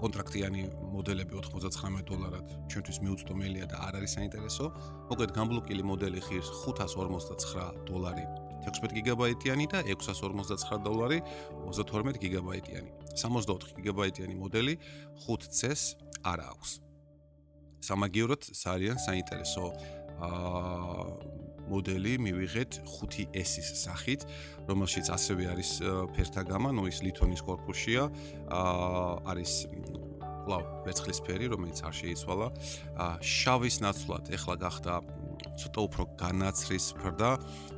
კონტრაქტიანი 0.03 0.63
მოდელები 0.93 1.41
99 1.41 2.05
დოლარად 2.11 2.47
ჩვენთვის 2.69 2.99
მიუწვდომელია 3.05 3.67
და 3.73 3.77
არ 3.89 3.95
არის 4.03 4.17
საინტერესო. 4.21 4.67
მოკლედ 5.09 5.31
განბლოკელი 5.39 5.83
მოდელი 5.89 6.21
ღირს 6.29 6.49
559 6.69 7.89
დოლარი 7.89 8.52
16 8.62 8.95
გიგაბაიტიანი 8.99 9.66
და 9.73 9.83
659 9.87 10.83
დოლარი 10.87 11.19
32 11.66 12.19
გიგაბაიტიანი. 12.23 12.90
64 13.19 13.75
გიგაბაიტიანი 13.76 14.35
მოდელი 14.38 14.75
5C-ს 15.26 15.97
არ 16.23 16.38
აქვს. 16.50 16.71
სამაგიეროდ 17.83 18.42
ძალიან 18.54 18.97
საინტერესო 19.02 19.64
აა 20.23 21.42
მოდელი 21.73 22.12
მივიღეთ 22.26 22.73
5S-ის 22.90 23.69
სახით, 23.87 24.26
რომელშიც 24.66 25.07
ასევე 25.14 25.47
არის 25.54 25.71
ფერთაგამა, 26.14 26.75
ნუ 26.75 26.90
ის 26.90 26.99
ლითონის 27.07 27.42
корпуშია, 27.47 28.11
აა 28.50 29.31
არის 29.31 29.52
კлау 30.42 30.62
ვერცხლისფერი, 30.87 31.47
რომელიც 31.54 31.78
არ 31.87 31.95
შეიცვალა. 32.02 32.49
შავის 33.23 33.76
ნაცვლად 33.85 34.25
ეხლა 34.37 34.54
გახდა 34.59 34.95
ცოტა 35.59 35.81
უფრო 35.89 36.03
განაცრისფრდა, 36.23 37.31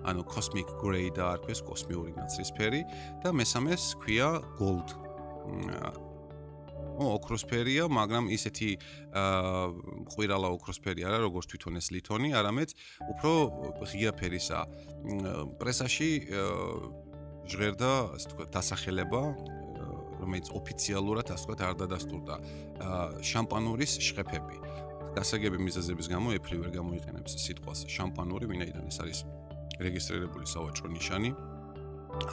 ანუ 0.08 0.22
cosmic 0.30 0.68
gray 0.80 1.08
და 1.14 1.34
არქეს 1.36 1.60
კოსმიური 1.64 2.12
ნაცრისფერი 2.18 2.82
და 3.24 3.32
მესამეს 3.32 3.94
ქვია 4.02 4.30
gold. 4.58 4.88
ო 6.94 7.18
ოქროსფერია, 7.18 7.90
მაგრამ 7.90 8.30
ისეთი 8.30 8.70
აა 9.18 9.62
ყვირალა 10.14 10.48
ოქროსფერი 10.54 11.02
არა, 11.02 11.18
როგორც 11.26 11.50
თვითონ 11.50 11.82
ეს 11.82 11.90
ლითონი, 11.90 12.30
არამედ 12.38 12.70
უფრო 13.10 13.32
ღია 13.90 14.12
ფერისა. 14.14 14.60
პრესაში 15.58 16.10
ჟღერდა, 17.50 17.92
ასე 18.14 18.26
თქვა, 18.30 18.44
დასახელება, 18.54 19.22
რომელიც 20.22 20.46
ოფიციალურად, 20.54 21.26
ასე 21.34 21.44
თქვა, 21.44 21.54
არ 21.68 21.74
დადასტურდა. 21.82 22.34
აა 22.78 23.02
შამპანურის 23.26 23.92
შხეფები. 24.06 24.56
გასაგები 25.14 25.58
მიზეზების 25.62 26.08
გამო 26.10 26.34
ეფლი 26.34 26.56
ვერ 26.58 26.70
გამოიყენებს 26.74 27.36
სიტყვას 27.38 27.84
შამპანური, 27.86 28.48
ვინაიდან 28.50 28.88
ეს 28.90 28.98
არის 28.98 29.18
რეგისტრირებული 29.78 30.46
სავაჭრო 30.50 30.90
ნიშანი 30.90 31.30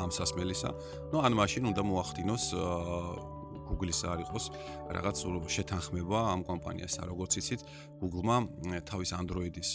ამ 0.02 0.10
სასმელისა. 0.14 0.70
ნუ 1.14 1.18
ან 1.26 1.34
მაშინ 1.38 1.64
უნდა 1.74 1.82
მოახდინოს 1.86 2.46
აა 2.58 3.30
Google-ის 3.72 4.02
არ 4.04 4.20
იყოს 4.26 4.46
რაღაც 4.98 5.18
შეთანხმება 5.56 6.20
ამ 6.34 6.42
კომპანიას, 6.44 7.00
როგორც 7.08 7.32
იცით, 7.40 7.62
Google-მა 8.02 8.38
თავის 8.90 9.10
Android-ის 9.16 9.70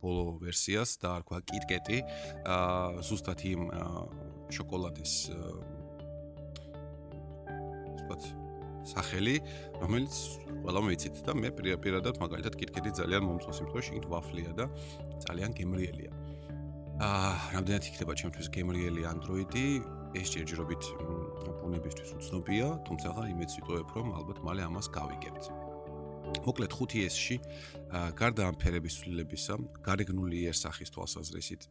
ბოლო 0.00 0.24
ვერსიას 0.44 0.90
დაარქვა 1.02 1.38
KitKat-ი, 1.48 1.98
აა 2.44 3.02
ზუსტად 3.08 3.40
იმ 3.52 3.62
შოკოლადის 4.54 5.14
ვთქვათ 7.90 8.39
სახელი, 8.90 9.36
რომელიც 9.82 10.14
ყველა 10.64 10.80
მეცით 10.86 11.22
და 11.26 11.32
მე 11.38 11.50
პირადად 11.56 12.20
მაგალითად 12.22 12.58
KitKat-ი 12.60 12.90
ძალიან 13.00 13.22
მომწონს, 13.28 13.62
იმიტომ 13.62 13.86
შიგნით 13.86 14.06
ვაფლია 14.10 14.52
და 14.58 14.66
ძალიან 15.26 15.50
გემრიელია. 15.58 16.12
აა, 17.00 17.32
რამდენად 17.54 17.84
იქნება 17.88 18.12
ჩემთვის 18.20 18.48
გემრიელი 18.52 19.02
Android-ი? 19.08 19.66
ეს 20.18 20.32
ჯერჯერობით 20.34 20.86
ბუნებისთვის 21.62 22.14
უცნობია, 22.18 22.66
თუმცა 22.86 23.08
იმეც 23.30 23.50
ვიტყოებ, 23.60 23.92
რომ 23.94 24.06
ალბათ 24.18 24.38
მალე 24.42 24.66
ამას 24.66 24.90
გავიგებთ. 24.90 25.44
მოკლედ 26.44 26.72
5S-ში 26.72 27.36
გარდა 27.90 28.46
ამ 28.50 28.56
ფერების 28.60 28.96
ცვლილებისა, 29.00 29.56
გარეგნული 29.82 30.36
იერსახის 30.46 30.92
თვალსაზრისით 30.94 31.66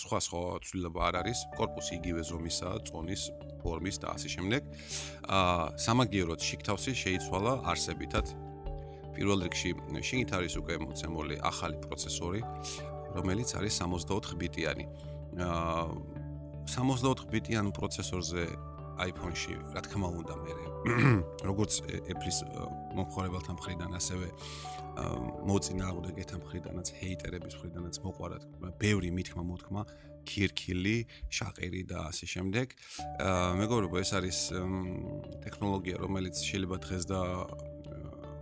სხვა 0.00 0.18
სხვა 0.26 0.42
ცვლილება 0.68 1.00
არ 1.08 1.18
არის, 1.22 1.38
корпуსი 1.58 1.98
იგივე 1.98 2.22
ზომისაა, 2.30 2.76
წონის, 2.88 3.22
ფორმის 3.62 3.98
და 3.98 4.14
ასე 4.14 4.28
შემდეგ. 4.36 4.62
აა 5.26 5.64
სამაგიეროდ 5.86 6.40
შიგთავსი 6.48 6.92
შეიცვალა 7.02 7.52
არსებითად. 7.74 8.26
პირველ 9.14 9.46
რიგში 9.46 9.70
შიგით 10.08 10.30
არის 10.38 10.54
უკვე 10.62 10.74
მოცემული 10.86 11.36
ახალი 11.50 11.76
პროცესორი, 11.82 12.40
რომელიც 13.18 13.48
არის 13.58 13.74
64 13.82 14.38
ბიტიანი. 14.38 14.84
აა 15.38 16.14
64 16.70 17.26
ბიტიან 17.30 17.66
პროცესორზე 17.76 18.73
iPhone-ში, 18.98 19.54
რა 19.74 19.80
თქმა 19.84 20.08
უნდა, 20.20 20.34
მე 20.44 20.52
როგორც 21.48 21.72
Apple-ის 22.12 22.38
მომხმარებელთა 22.94 23.52
მხრიდან, 23.58 23.90
ასევე 23.98 24.28
მოწინააღმდეგეთა 25.48 26.36
მხრიდანაც, 26.38 26.86
ჰეიტერების 27.00 27.54
მხრიდანაც 27.58 27.94
მოყვარათ 28.04 28.42
ბევრი 28.78 29.10
მithქმა 29.10 29.42
მოთქმა, 29.50 29.82
ქირქილი, 30.24 30.98
შაყირი 31.28 31.82
და 31.90 31.98
ასე 32.08 32.26
შემდეგ. 32.30 32.66
მეგობრებო, 33.60 33.96
ეს 34.00 34.10
არის 34.14 34.38
ტექნოლოგია, 35.44 35.96
რომელიც 36.00 36.34
შეიძლება 36.46 36.76
დღეს 36.86 37.04
და 37.10 37.20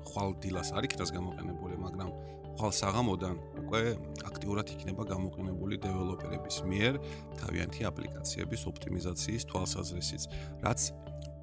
ხვალ 0.08 0.36
დილას 0.42 0.72
არ 0.76 0.88
იქნას 0.88 1.10
გამოყენებული, 1.14 1.76
მაგრამ 1.82 2.10
ხვალ 2.58 2.72
საღამოდან 2.76 3.36
უკვე 3.64 3.82
აქტიურად 4.28 4.66
იქნება 4.76 5.02
გამოყენებული 5.08 5.78
დეველოპერების 5.84 6.56
მიერ 6.68 6.98
თავიანთი 7.40 7.88
აპლიკაციების 7.88 8.62
ოპტიმიზაციის 8.72 9.46
თვალსაზრისით, 9.48 10.22
რაც 10.66 10.80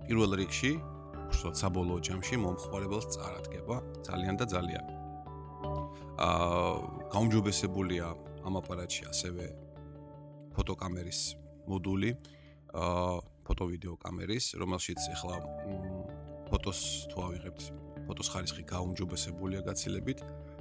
პირველ 0.06 0.32
რიგში 0.42 0.74
უშუალოდ 1.30 1.58
საბოლოო 1.62 2.00
ჯამში 2.06 2.36
მომხმარებელს 2.42 3.08
წარადგება 3.16 3.76
ძალიან 4.06 4.36
და 4.42 4.46
ძალიან. 4.54 4.86
აა 6.20 7.10
გაუმჯობესებულია 7.14 8.08
ამ 8.46 8.54
აპარატში 8.60 9.04
ასევე 9.12 9.46
ფოტოკამერის 10.56 11.22
მოდული, 11.70 12.12
აა 12.74 13.14
ფოტო-ვიდეო 13.50 13.96
კამერის, 14.04 14.46
რომელშიც 14.62 15.02
ახლა 15.16 15.38
ფოტოს 16.50 16.80
თუ 17.10 17.18
ავიღებთ, 17.30 17.64
ფოტოს 18.10 18.30
ხარისხი 18.34 18.64
გაუმჯობესებულია 18.74 19.62
გაცილებით. 19.70 20.20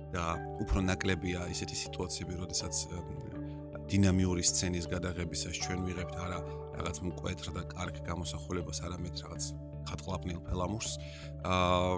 და 0.09 0.41
უფრო 0.65 0.81
ნაკლებია 0.89 1.49
ისეთი 1.53 1.77
სიტუაციები, 1.85 2.35
როდესაც 2.41 2.75
დინამიური 3.93 4.45
სცენის 4.45 4.89
გადაღებისას 4.89 5.61
ჩვენ 5.65 5.85
ვიღებთ 5.85 6.17
არა 6.17 6.41
რაღაც 6.81 6.97
მკვეთრ 7.09 7.47
და 7.57 7.63
კარგ 7.73 8.01
გამოსახულებას, 8.09 8.79
არამედ 8.89 9.15
რაღაც 9.25 9.43
ხატყლაპნელ 9.89 10.41
ფელამურს, 10.49 10.91
აა 11.45 11.97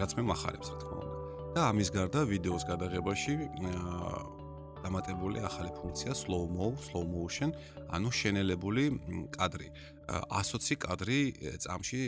რაც 0.00 0.10
მე 0.16 0.22
מחარებს, 0.32 0.68
რა 0.72 0.78
თქმა 0.80 0.96
უნდა. 1.00 1.12
და 1.54 1.60
ამის 1.70 1.88
გარდა 1.96 2.20
ვიდეოს 2.28 2.64
გადაღებაში 2.68 3.34
აა 3.40 4.44
დამატებული 4.84 5.40
ახალი 5.40 5.70
ფუნქცია 5.80 6.12
slow 6.12 6.44
mo, 6.44 6.76
slow 6.76 7.04
motion, 7.08 7.56
ანუ 7.88 8.10
შენელებული 8.20 8.84
კადრი. 9.32 9.68
120 10.04 10.76
კადრი 10.76 11.20
წამში 11.64 12.00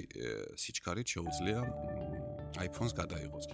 სიჩქარით 0.60 1.08
შეუძლია 1.08 1.58
iPhone-ს 2.64 2.92
გადაიღოს. 3.00 3.46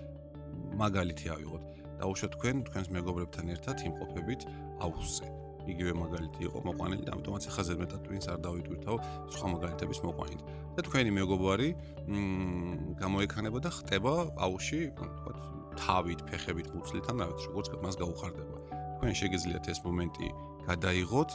მაგალითი 0.82 1.26
ავიღოთ. 1.34 1.62
დაუშვათ 2.02 2.32
თქვენ 2.36 2.56
თქვენს 2.66 2.88
მეგობრებთან 2.96 3.46
ერთად 3.54 3.76
იმყოფებით 3.88 4.40
აუზზე. 4.84 5.26
იგივე 5.62 5.92
მაგალითი 5.94 6.40
იყო 6.48 6.58
მოყვანილი 6.66 7.02
და 7.06 7.10
ამიტომაც 7.14 7.42
ახლა 7.50 7.62
ზედმეტად 7.68 8.00
twins 8.06 8.26
არ 8.32 8.38
დავიტვირთავ 8.46 8.96
სხვა 9.34 9.46
მაგალითების 9.54 9.98
მოყვანით. 10.06 10.40
და 10.74 10.80
თქვენი 10.86 11.10
მეგობარი 11.18 11.68
მ 12.10 12.98
გამოიქანება 13.02 13.58
და 13.62 13.70
ხტება 13.78 14.14
აუში, 14.46 14.80
თქვათ, 14.98 15.38
თავით, 15.78 16.20
ფეხებით, 16.28 16.66
მუცლით 16.74 17.06
ან 17.10 17.16
რაღაც 17.22 17.40
როგორც 17.46 17.66
მას 17.78 17.94
გაუხარდება. 18.02 18.56
თქვენ 18.98 19.12
შეგიძლიათ 19.22 19.64
ეს 19.72 19.78
მომენტი 19.86 20.26
გადაიღოთ 20.66 21.30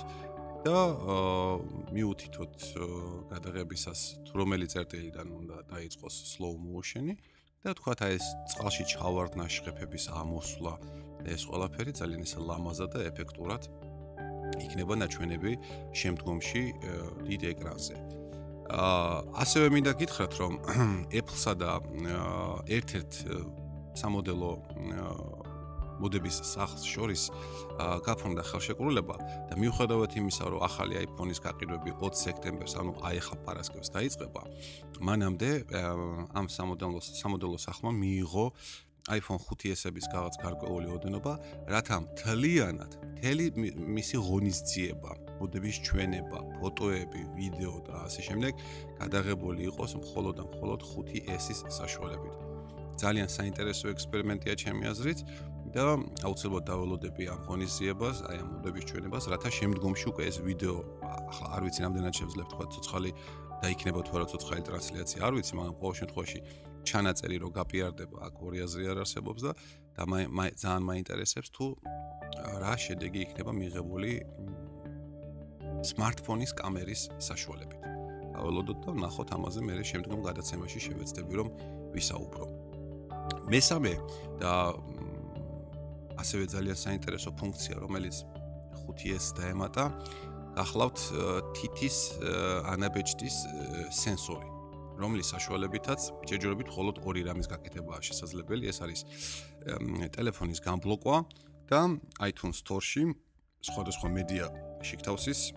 და 0.68 0.80
მიუთითოთ 1.96 2.56
გადაღებისას 3.32 4.00
თუ 4.28 4.34
რომელი 4.42 4.66
წერტილიდან 4.74 5.28
უნდა 5.40 5.58
დაიწყოს 5.72 6.16
slow 6.36 6.54
motion-ი. 6.60 7.16
და 7.68 7.74
თქვათ 7.76 8.02
აი 8.06 8.14
ეს 8.16 8.26
წყალში 8.54 8.84
ჩავარდნა 8.88 9.46
შეხების 9.52 10.06
ამოსვლა 10.16 10.74
ეს 11.28 11.42
ყველაფერი 11.52 11.92
ძალიან 12.00 12.22
ისე 12.24 12.40
ლამაზა 12.48 12.86
და 12.94 13.00
ეფექტურად 13.12 13.68
იქნება 14.64 14.96
ნაჩვენები 15.04 15.52
შემდგომში 16.00 16.64
დიდ 17.28 17.42
ეკრანზე. 17.52 17.98
აა 18.72 19.12
ასევე 19.44 19.68
მინდა 19.76 19.94
გითხრათ 20.00 20.34
რომ 20.40 20.54
Apple-სა 21.20 21.54
და 21.60 21.72
ერთ-ერთ 22.72 23.12
სამოდელო 24.00 24.52
მოდების 26.02 26.38
სახლს 26.54 26.84
შორის 26.88 27.22
გაფორმდა 28.08 28.44
ხელშეკრულება 28.50 29.16
და 29.50 29.54
მიუხედავად 29.58 30.12
იმისა, 30.22 30.44
რომ 30.54 30.66
ახალი 30.68 31.00
iPhone-ის 31.04 31.40
გაყიდვები 31.46 31.92
20 32.02 32.24
სექტემბერს, 32.26 32.78
ანუ 32.82 32.92
აი 33.08 33.20
ხა 33.28 33.36
პარასკევს 33.46 33.90
დაიწყება, 33.98 34.42
მანამდე 35.02 35.50
ამ 36.38 36.46
სამოდელო 36.48 37.00
სამოდელო 37.02 37.58
სახლმა 37.58 37.92
მიიღო 37.98 38.46
iPhone 39.08 39.40
5s-ების 39.40 40.08
რაღაც 40.12 40.36
გარკვეული 40.44 40.90
ოდენობა, 40.92 41.34
რათა 41.72 41.98
მთლიანად, 42.04 42.92
მთელი 43.16 43.46
მისი 43.96 44.20
ღონისძიება, 44.20 45.12
მოდების 45.40 45.78
ჩვენება, 45.88 46.40
ფოტოები, 46.60 47.22
ვიდეო 47.40 47.76
და 47.88 48.04
ასე 48.04 48.22
შემდეგ 48.28 48.54
გადაღებული 49.00 49.72
იყოს 49.72 49.96
მხოლოდ 50.04 50.34
და 50.40 50.44
მხოლოდ 50.52 50.80
5s-ის 50.92 51.60
საშუალებით. 51.72 52.36
ძალიან 52.98 53.30
საინტერესო 53.30 53.94
ექსპერიმენტია 53.94 54.54
ჩემი 54.58 54.84
აზრით. 54.92 55.20
და 55.78 55.86
აუცილებლად 56.26 56.66
დაველოდები 56.66 57.24
ამ 57.30 57.42
ღონისძიებას, 57.46 58.22
აი 58.26 58.38
ამ 58.42 58.48
მოდების 58.58 58.86
ჩვენებას, 58.90 59.24
რათა 59.30 59.50
შემდგომში 59.58 60.06
უკვე 60.10 60.24
ეს 60.26 60.38
ვიდეო 60.42 60.78
ახლა 61.06 61.48
არ 61.54 61.62
ვიცი 61.68 61.82
რამდენად 61.86 62.14
შეძლებ 62.18 62.48
თქვა 62.54 62.66
ცოცხალი 62.74 63.12
და 63.62 63.68
იქნება 63.74 64.00
თუ 64.08 64.12
არა 64.18 64.26
ცოცხალი 64.32 64.62
ტრანსლაცია, 64.70 65.20
არ 65.28 65.34
ვიცი, 65.38 65.54
მაგრამ 65.58 65.76
ყოველ 65.78 65.96
შემთხვევაში 66.02 66.40
ჩანაწერი 66.88 67.38
რო 67.44 67.50
გაპიარდება 67.58 68.18
აქ 68.26 68.36
ორი 68.48 68.60
აზრი 68.66 68.86
არ 68.90 68.98
არსებობს 69.06 69.42
და 69.46 69.52
და 69.98 70.04
მე 70.10 70.46
ძალიან 70.62 70.84
მაინტერესებს 70.90 71.50
თუ 71.54 71.66
რა 72.64 72.74
შედეგი 72.86 73.20
იქნება 73.28 73.52
მიღებული 73.62 74.12
smartphone-ის 75.90 76.52
კამერის 76.58 77.02
საშუალებით. 77.22 77.82
დაველოდოთ 78.34 78.78
და 78.86 78.92
ნახოთ 79.04 79.30
ამაზე 79.38 79.62
მე 79.68 79.74
შემდგომ 79.92 80.20
გადაცემაში 80.26 80.80
შევეცდები 80.86 81.34
რომ 81.38 81.48
ვისაუბრო. 81.94 82.46
მესამე 83.52 83.94
და 84.42 84.54
ასევე 86.18 86.44
ძალიან 86.50 86.78
საინტერესო 86.78 87.30
ფუნქცია, 87.40 87.76
რომელიც 87.84 88.26
5S 88.88 89.26
დაემატა, 89.38 89.84
გახლავთ 90.58 91.00
თითის 91.58 91.98
ანაბეჭდის 92.74 93.36
სენსორი. 93.94 94.50
რომლის 94.98 95.30
საშუალებითაც 95.30 96.02
ჯერჯერობით 96.26 96.68
მხოლოდ 96.74 96.96
ორი 97.06 97.22
რამის 97.30 97.46
გაკეთებაა 97.54 98.02
შესაძლებელი. 98.02 98.66
ეს 98.66 98.78
არის 98.82 99.00
ტელეფონის 100.10 100.60
გამბლოკვა 100.66 101.18
და 101.70 101.82
iTunes 102.26 102.58
Store-ში 102.66 103.14
სხვადასხვა 103.62 104.08
მედია 104.18 104.46
შეკთავსის 104.82 105.54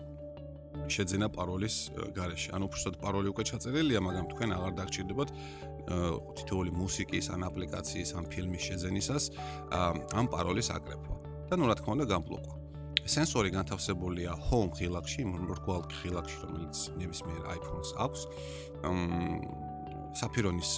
შეძენა 0.93 1.27
პაროლის 1.33 1.75
გარეშე. 2.13 2.49
ანუ 2.55 2.63
უბრალოდ 2.69 2.95
პაროლი 3.01 3.27
უკვე 3.33 3.43
ჩაწერილია, 3.49 3.99
მაგრამ 4.07 4.25
თქვენ 4.31 4.49
აღარ 4.55 4.73
დაგჭირდებათ 4.77 5.29
თითოეული 6.37 6.71
მუსიკის 6.75 7.25
ან 7.33 7.41
აპლიკაციის 7.49 8.09
ან 8.17 8.23
ფილმის 8.31 8.61
შეძენისას 8.69 9.23
ამ 10.19 10.25
პაროლის 10.31 10.69
აკრეფვა. 10.77 11.15
და 11.51 11.59
ნუ 11.59 11.65
რა 11.67 11.75
თქმა 11.75 11.91
უნდა 11.99 12.05
გამბლოკვა. 12.07 12.53
სენსორი 13.11 13.49
განთავსებულია 13.51 14.31
home 14.47 14.71
ხილაკში, 14.77 15.21
მორგვალ 15.27 15.83
ხილაკში, 15.99 16.37
რომელიც 16.47 16.75
ნებისმიერ 16.95 17.41
iPhone-ს 17.57 17.89
აქვს. 18.05 18.21
საფირონის 20.21 20.71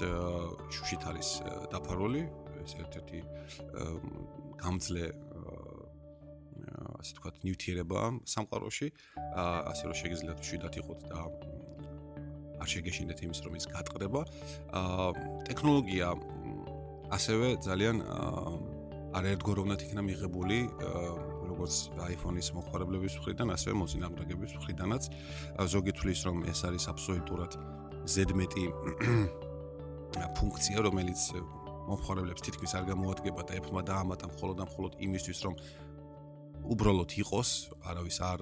შუშით 0.73 1.01
არის 1.09 1.29
დაფარული, 1.73 2.21
ეს 2.63 2.71
ერთ-ერთი 2.81 3.19
გამძლე 4.63 5.05
ასე 6.73 7.13
თქვათ 7.17 7.35
ნიუტიერება 7.45 8.01
სამყაროში, 8.33 8.87
ასე 9.69 9.83
რომ 9.89 9.95
შეგიძლიათ 10.01 10.39
შვიდათ 10.47 10.73
იყოთ 10.81 10.99
და 11.11 11.21
არ 12.63 12.69
შეგეშინდეთ 12.73 13.19
იმის 13.27 13.39
რომ 13.43 13.53
ის 13.59 13.65
გატყდება. 13.67 14.21
ტექნოლოგია 15.47 16.07
ასევე 17.11 17.47
ძალიან 17.67 17.97
არაერთგვაროვნად 19.13 19.79
იქნა 19.85 20.01
მიღებული 20.01 20.57
როგორც 21.53 21.75
iPhone-ის 22.09 22.47
მოხარებლების 22.57 23.13
მხრიდან, 23.21 23.47
ასევე 23.53 23.73
მოწინააღმდეგების 23.77 24.51
მხრიდანაც. 24.57 25.03
ზოგი 25.69 25.91
თulis 25.93 26.19
რომ 26.25 26.37
ეს 26.49 26.59
არის 26.65 26.83
აბსოლუტურად 26.89 27.51
ზედმეტი 28.09 28.65
ფუნქცია, 30.37 30.77
რომელიც 30.87 31.21
მოხარებლებს 31.89 32.41
თითქმის 32.41 32.71
არ 32.79 32.83
გამოადგება 32.89 33.41
და 33.43 33.53
Apple-მა 33.59 33.81
დაამატა 33.85 34.25
მხოლოდ 34.33 34.55
და 34.61 34.65
მხოლოდ 34.71 34.93
იმისთვის, 35.03 35.39
რომ 35.45 35.53
უბრალოდ 36.73 37.11
იყოს, 37.21 37.49
არავის 37.85 38.17
არ 38.23 38.39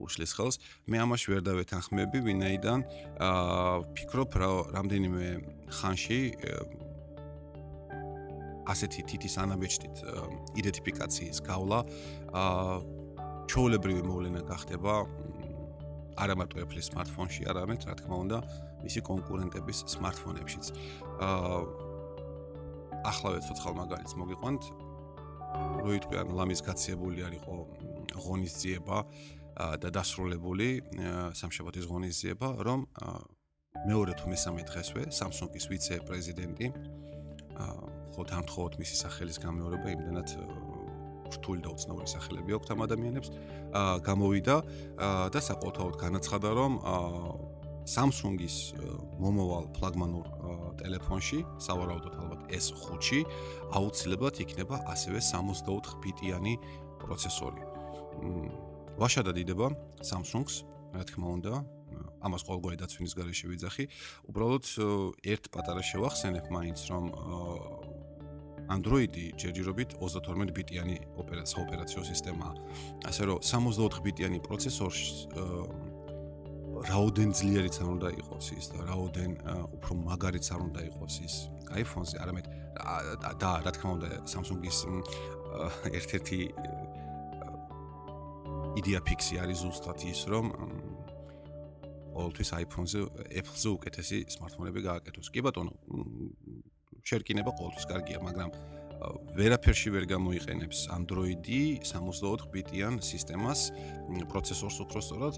უშლის 0.00 0.32
ხელს. 0.36 0.56
მე 0.86 0.96
ამაში 1.04 1.26
ვერ 1.32 1.42
დავეთანხმები, 1.46 2.18
ვინაიდან 2.26 2.78
აა 3.20 3.96
ფიქრობ 3.96 4.30
რა 4.40 4.50
რამდენიმე 4.76 5.26
ხანში 5.78 6.20
ასეთი 8.66 9.00
თითის 9.10 9.34
ანაბეჭდით 9.42 9.96
იდენტიფიკაციის 10.60 11.38
გავლა 11.46 11.78
აა 12.34 12.74
ჩოულებრივი 13.46 14.02
მოვლენა 14.02 14.42
გახდება 14.50 14.94
არა 16.16 16.34
მარტო 16.40 16.64
Apple-ის 16.64 16.88
smartphone-ში, 16.90 17.44
არამედ 17.50 17.86
რა 17.86 17.94
თქმა 18.00 18.16
უნდა 18.24 18.38
მისი 18.82 19.00
კონკურენტების 19.06 19.78
smartphone-ებშიც. 19.94 20.66
აა 21.20 21.86
ახლავე 23.06 23.38
ცოცხალ 23.46 23.74
მაგალითს 23.76 24.14
მოგიყვანთ. 24.18 24.62
როიტყვი 25.86 26.16
ან 26.20 26.32
ლამის 26.36 26.60
გაციებული 26.66 27.22
არისო 27.26 27.54
ღონისძიება 28.26 28.98
და 29.56 29.88
დასრულებული 29.88 30.68
სამშაბათის 31.40 31.88
ღონისძიება, 31.88 32.48
რომ 32.66 32.86
მეორე 33.84 34.12
თუ 34.20 34.32
მესამე 34.32 34.62
დღესვე 34.68 35.02
Samsung-ის 35.12 35.66
ვიცე-პრეზიდენტი 35.70 36.66
აა 37.56 37.74
ხო 38.16 38.22
თანხოთ 38.30 38.78
მისი 38.80 38.96
სახელის 39.02 39.38
გამეორება 39.44 39.92
იმდანაც 39.92 40.28
რთული 41.36 41.60
და 41.64 41.72
უცნაური 41.74 42.08
სახელები 42.08 42.56
აქვს 42.56 42.72
ამ 42.72 42.80
ადამიანებს 42.86 43.28
აა 43.80 43.98
გამოვიდა 44.08 44.56
და 45.34 45.40
საყოველთაოდ 45.48 45.96
განაცხადა 46.00 46.48
რომ 46.56 46.72
Samsung-ის 47.86 48.74
მომავალ 49.22 49.68
ფლაგმანურ 49.76 50.26
ტელეფონში, 50.80 51.38
სავარაუდოდ 51.62 52.16
ალბათ 52.18 52.40
S5-ში, 52.58 53.20
აუცილებლად 53.78 54.40
იქნება 54.42 54.82
ასევე 54.90 55.22
64 55.22 55.94
ბიტიანი 56.02 56.54
პროცესორი. 56.98 57.62
ვაშადა 58.96 59.32
დიდება 59.36 59.66
Samsung-ს, 60.00 60.64
რა 60.96 61.04
თქმა 61.04 61.28
უნდა, 61.36 61.52
ამას 62.24 62.42
ყოველგვარი 62.48 62.76
დაცვინის 62.80 63.12
გარეშე 63.12 63.46
ვიძახი. 63.52 63.84
უბრალოდ 64.32 64.64
ერთ 65.32 65.44
პატარა 65.52 65.82
შევახსენებ 65.84 66.46
მაინც, 66.48 66.78
რომ 66.90 67.04
Android-ი 68.66 69.36
ჯერჯერობით 69.38 69.94
32 70.02 70.50
ბიტიანი 70.50 70.96
ოპერაციო 71.22 71.58
ოპერაციო 71.62 72.02
სისტემაა. 72.02 72.54
ასე 73.06 73.22
რომ 73.30 73.38
64 73.38 74.02
ბიტიანი 74.02 74.38
პროცესორში 74.42 75.06
რაოდენ 76.76 77.30
ძლიერიც 77.32 77.76
არ 77.80 77.88
უნდა 77.94 78.08
იყოს 78.20 78.46
ის 78.58 78.66
და 78.74 78.78
რაოდენ 78.90 79.30
უფრო 79.76 79.92
მაგარიც 79.96 80.46
არ 80.50 80.60
უნდა 80.66 80.80
იყოს 80.90 81.14
ის 81.24 81.34
iPhone-ზე, 81.72 82.16
არამედ 82.20 82.46
და 83.40 83.50
რა 83.64 83.70
თქმა 83.70 83.90
უნდა 83.96 84.08
Samsung-ის 84.28 84.78
ერთ-ერთი 85.98 86.38
იდეა 88.76 89.00
ფიქსი 89.08 89.40
არის 89.40 89.64
ზუსტად 89.64 90.04
ის, 90.10 90.20
რომ 90.28 90.52
ყოველთვის 92.16 92.50
iPhone-ზე, 92.64 93.00
Apple-ზე 93.40 93.68
უკეთესი 93.76 94.18
smartphone-ები 94.32 94.80
გააკეთოს. 94.88 95.28
კი 95.32 95.40
ბატონო, 95.44 95.72
შერკინება 97.04 97.52
ყოველთვის 97.56 97.86
კარგია, 97.92 98.18
მაგრამ 98.24 98.50
ვერაფერში 99.36 99.92
ვერ 99.92 100.04
გამოიყენებს 100.08 100.88
Android-ი 100.96 101.60
64 101.84 102.48
ბიტიან 102.48 102.98
სისტემას, 103.04 103.60
პროცესორს 104.32 104.78
უფრო 104.88 105.00
სწორად, 105.04 105.34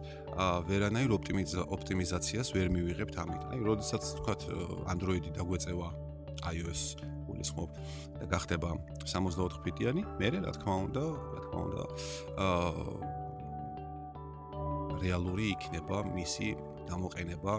ვერანაირ 0.70 1.10
ოპტიმიზაციას 1.18 2.54
ვერ 2.54 2.70
მივიღებთ 2.70 3.14
ამით. 3.18 3.42
აი, 3.50 3.60
როდესაც 3.66 4.02
თქვათ 4.22 4.46
Android-ი 4.94 5.34
დაგვეწევა 5.34 5.88
iOS 6.54 6.82
გულისხმობ 7.26 7.70
და 8.22 8.26
გახდება 8.30 8.70
64 9.02 9.58
ბიტიანი, 9.66 10.06
მე 10.22 10.28
რა 10.38 10.52
თქმა 10.54 10.74
უნდა, 10.86 11.04
რა 11.34 11.40
თქმა 11.42 11.60
უნდა, 11.66 11.82
აა 12.38 13.17
რეალური 15.02 15.52
იქნება 15.54 16.02
მისი 16.14 16.48
გამოყენება 16.88 17.54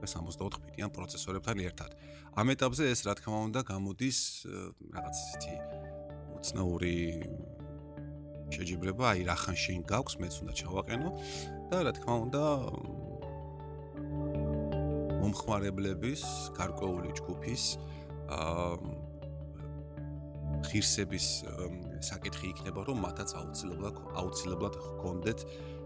64 0.00 0.60
ბიტიან 0.64 0.90
პროცესორებთან 0.96 1.56
ერთად. 1.60 1.90
ამ 2.34 2.46
ეტაპზე 2.54 2.84
ეს 2.88 3.00
რა 3.04 3.14
თქმა 3.20 3.38
უნდა 3.50 3.60
გამოდის 3.68 4.18
რაღაც 4.96 5.16
ისეთი 5.24 5.54
უცნაური 6.40 6.96
შეჯიბრება, 8.50 9.04
აი 9.12 9.20
რა 9.28 9.36
ხან 9.36 9.56
შენ 9.56 9.80
გაქვს, 9.86 10.14
მეც 10.22 10.34
უნდა 10.42 10.52
ჩავაყენო 10.60 11.10
და 11.70 11.76
რა 11.86 11.92
თქმა 11.98 12.14
უნდა 12.26 12.42
მომხმარებლების 15.20 16.22
გარკვეული 16.56 17.10
ჯგუფის 17.20 17.64
აა 18.30 18.66
ღირსების 20.70 21.26
საკითხი 22.04 22.46
იქნება, 22.52 22.84
რომ 22.88 22.98
მათაც 23.04 23.32
აუცილებლად 23.38 23.96
აუცილებლად 24.20 24.74
ჰქონდეთ 24.76 25.38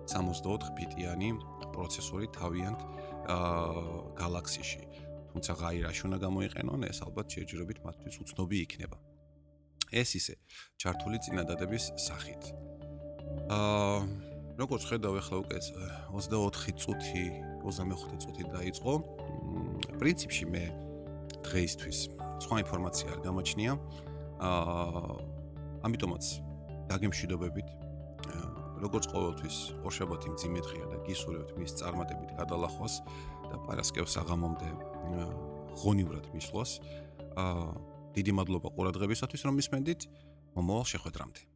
64 0.07 0.71
ბიტიანი 0.77 1.29
პროცესორი 1.75 2.29
თავიანთ 2.37 2.81
აა 3.25 4.19
Galaxy-ში. 4.21 4.83
თუმცა 5.33 5.53
ღაირაში 5.61 6.03
უნდა 6.07 6.19
გამოიყენონ, 6.27 6.81
ეს 6.91 6.99
ალბათ 7.07 7.27
შეჯერებით 7.35 7.79
მათთვის 7.85 8.17
უცნობი 8.23 8.59
იქნება. 8.67 8.99
ეს 9.95 10.11
ისე 10.19 10.35
ჩართული 10.81 11.19
წინადადების 11.25 11.85
სახით. 12.07 12.43
აა 13.49 13.99
როგორც 14.59 14.83
ხედავ 14.91 15.15
ახლა 15.19 15.37
უკვე 15.43 15.59
24 16.15 16.73
წუთი, 16.83 17.25
25 17.65 18.19
წუთი 18.23 18.43
დაიწყო. 18.55 18.93
პრინციპში 19.99 20.45
მე 20.53 20.65
დღეისთვის 21.47 21.99
სხვა 22.45 22.57
ინფორმაცია 22.65 23.09
არ 23.15 23.21
გამაჩნია. 23.27 23.73
აა 24.49 25.15
ამიტომაც 25.87 26.25
დაგემშვიდობებით 26.91 27.84
როგორც 28.85 29.09
ყოველთვის 29.13 29.57
ორშაბათი 29.89 30.29
მძიმე 30.35 30.61
დღეა 30.67 30.87
და 30.93 30.97
გისურვებთ 31.09 31.57
მის 31.57 31.73
წარმატებით 31.81 32.31
გადალახვას 32.41 32.95
და 33.49 33.57
პარასკევს 33.65 34.15
აღამომდე 34.21 34.69
ღონივრად 35.81 36.27
მისვლას. 36.37 36.71
აა 37.35 37.67
დიდი 38.15 38.33
მადლობა 38.39 38.69
ყურადღებისათვის, 38.77 39.43
რომ 39.49 39.59
ისმენდით. 39.65 40.01
მომავალ 40.55 40.87
შეხვედრამდე. 40.95 41.54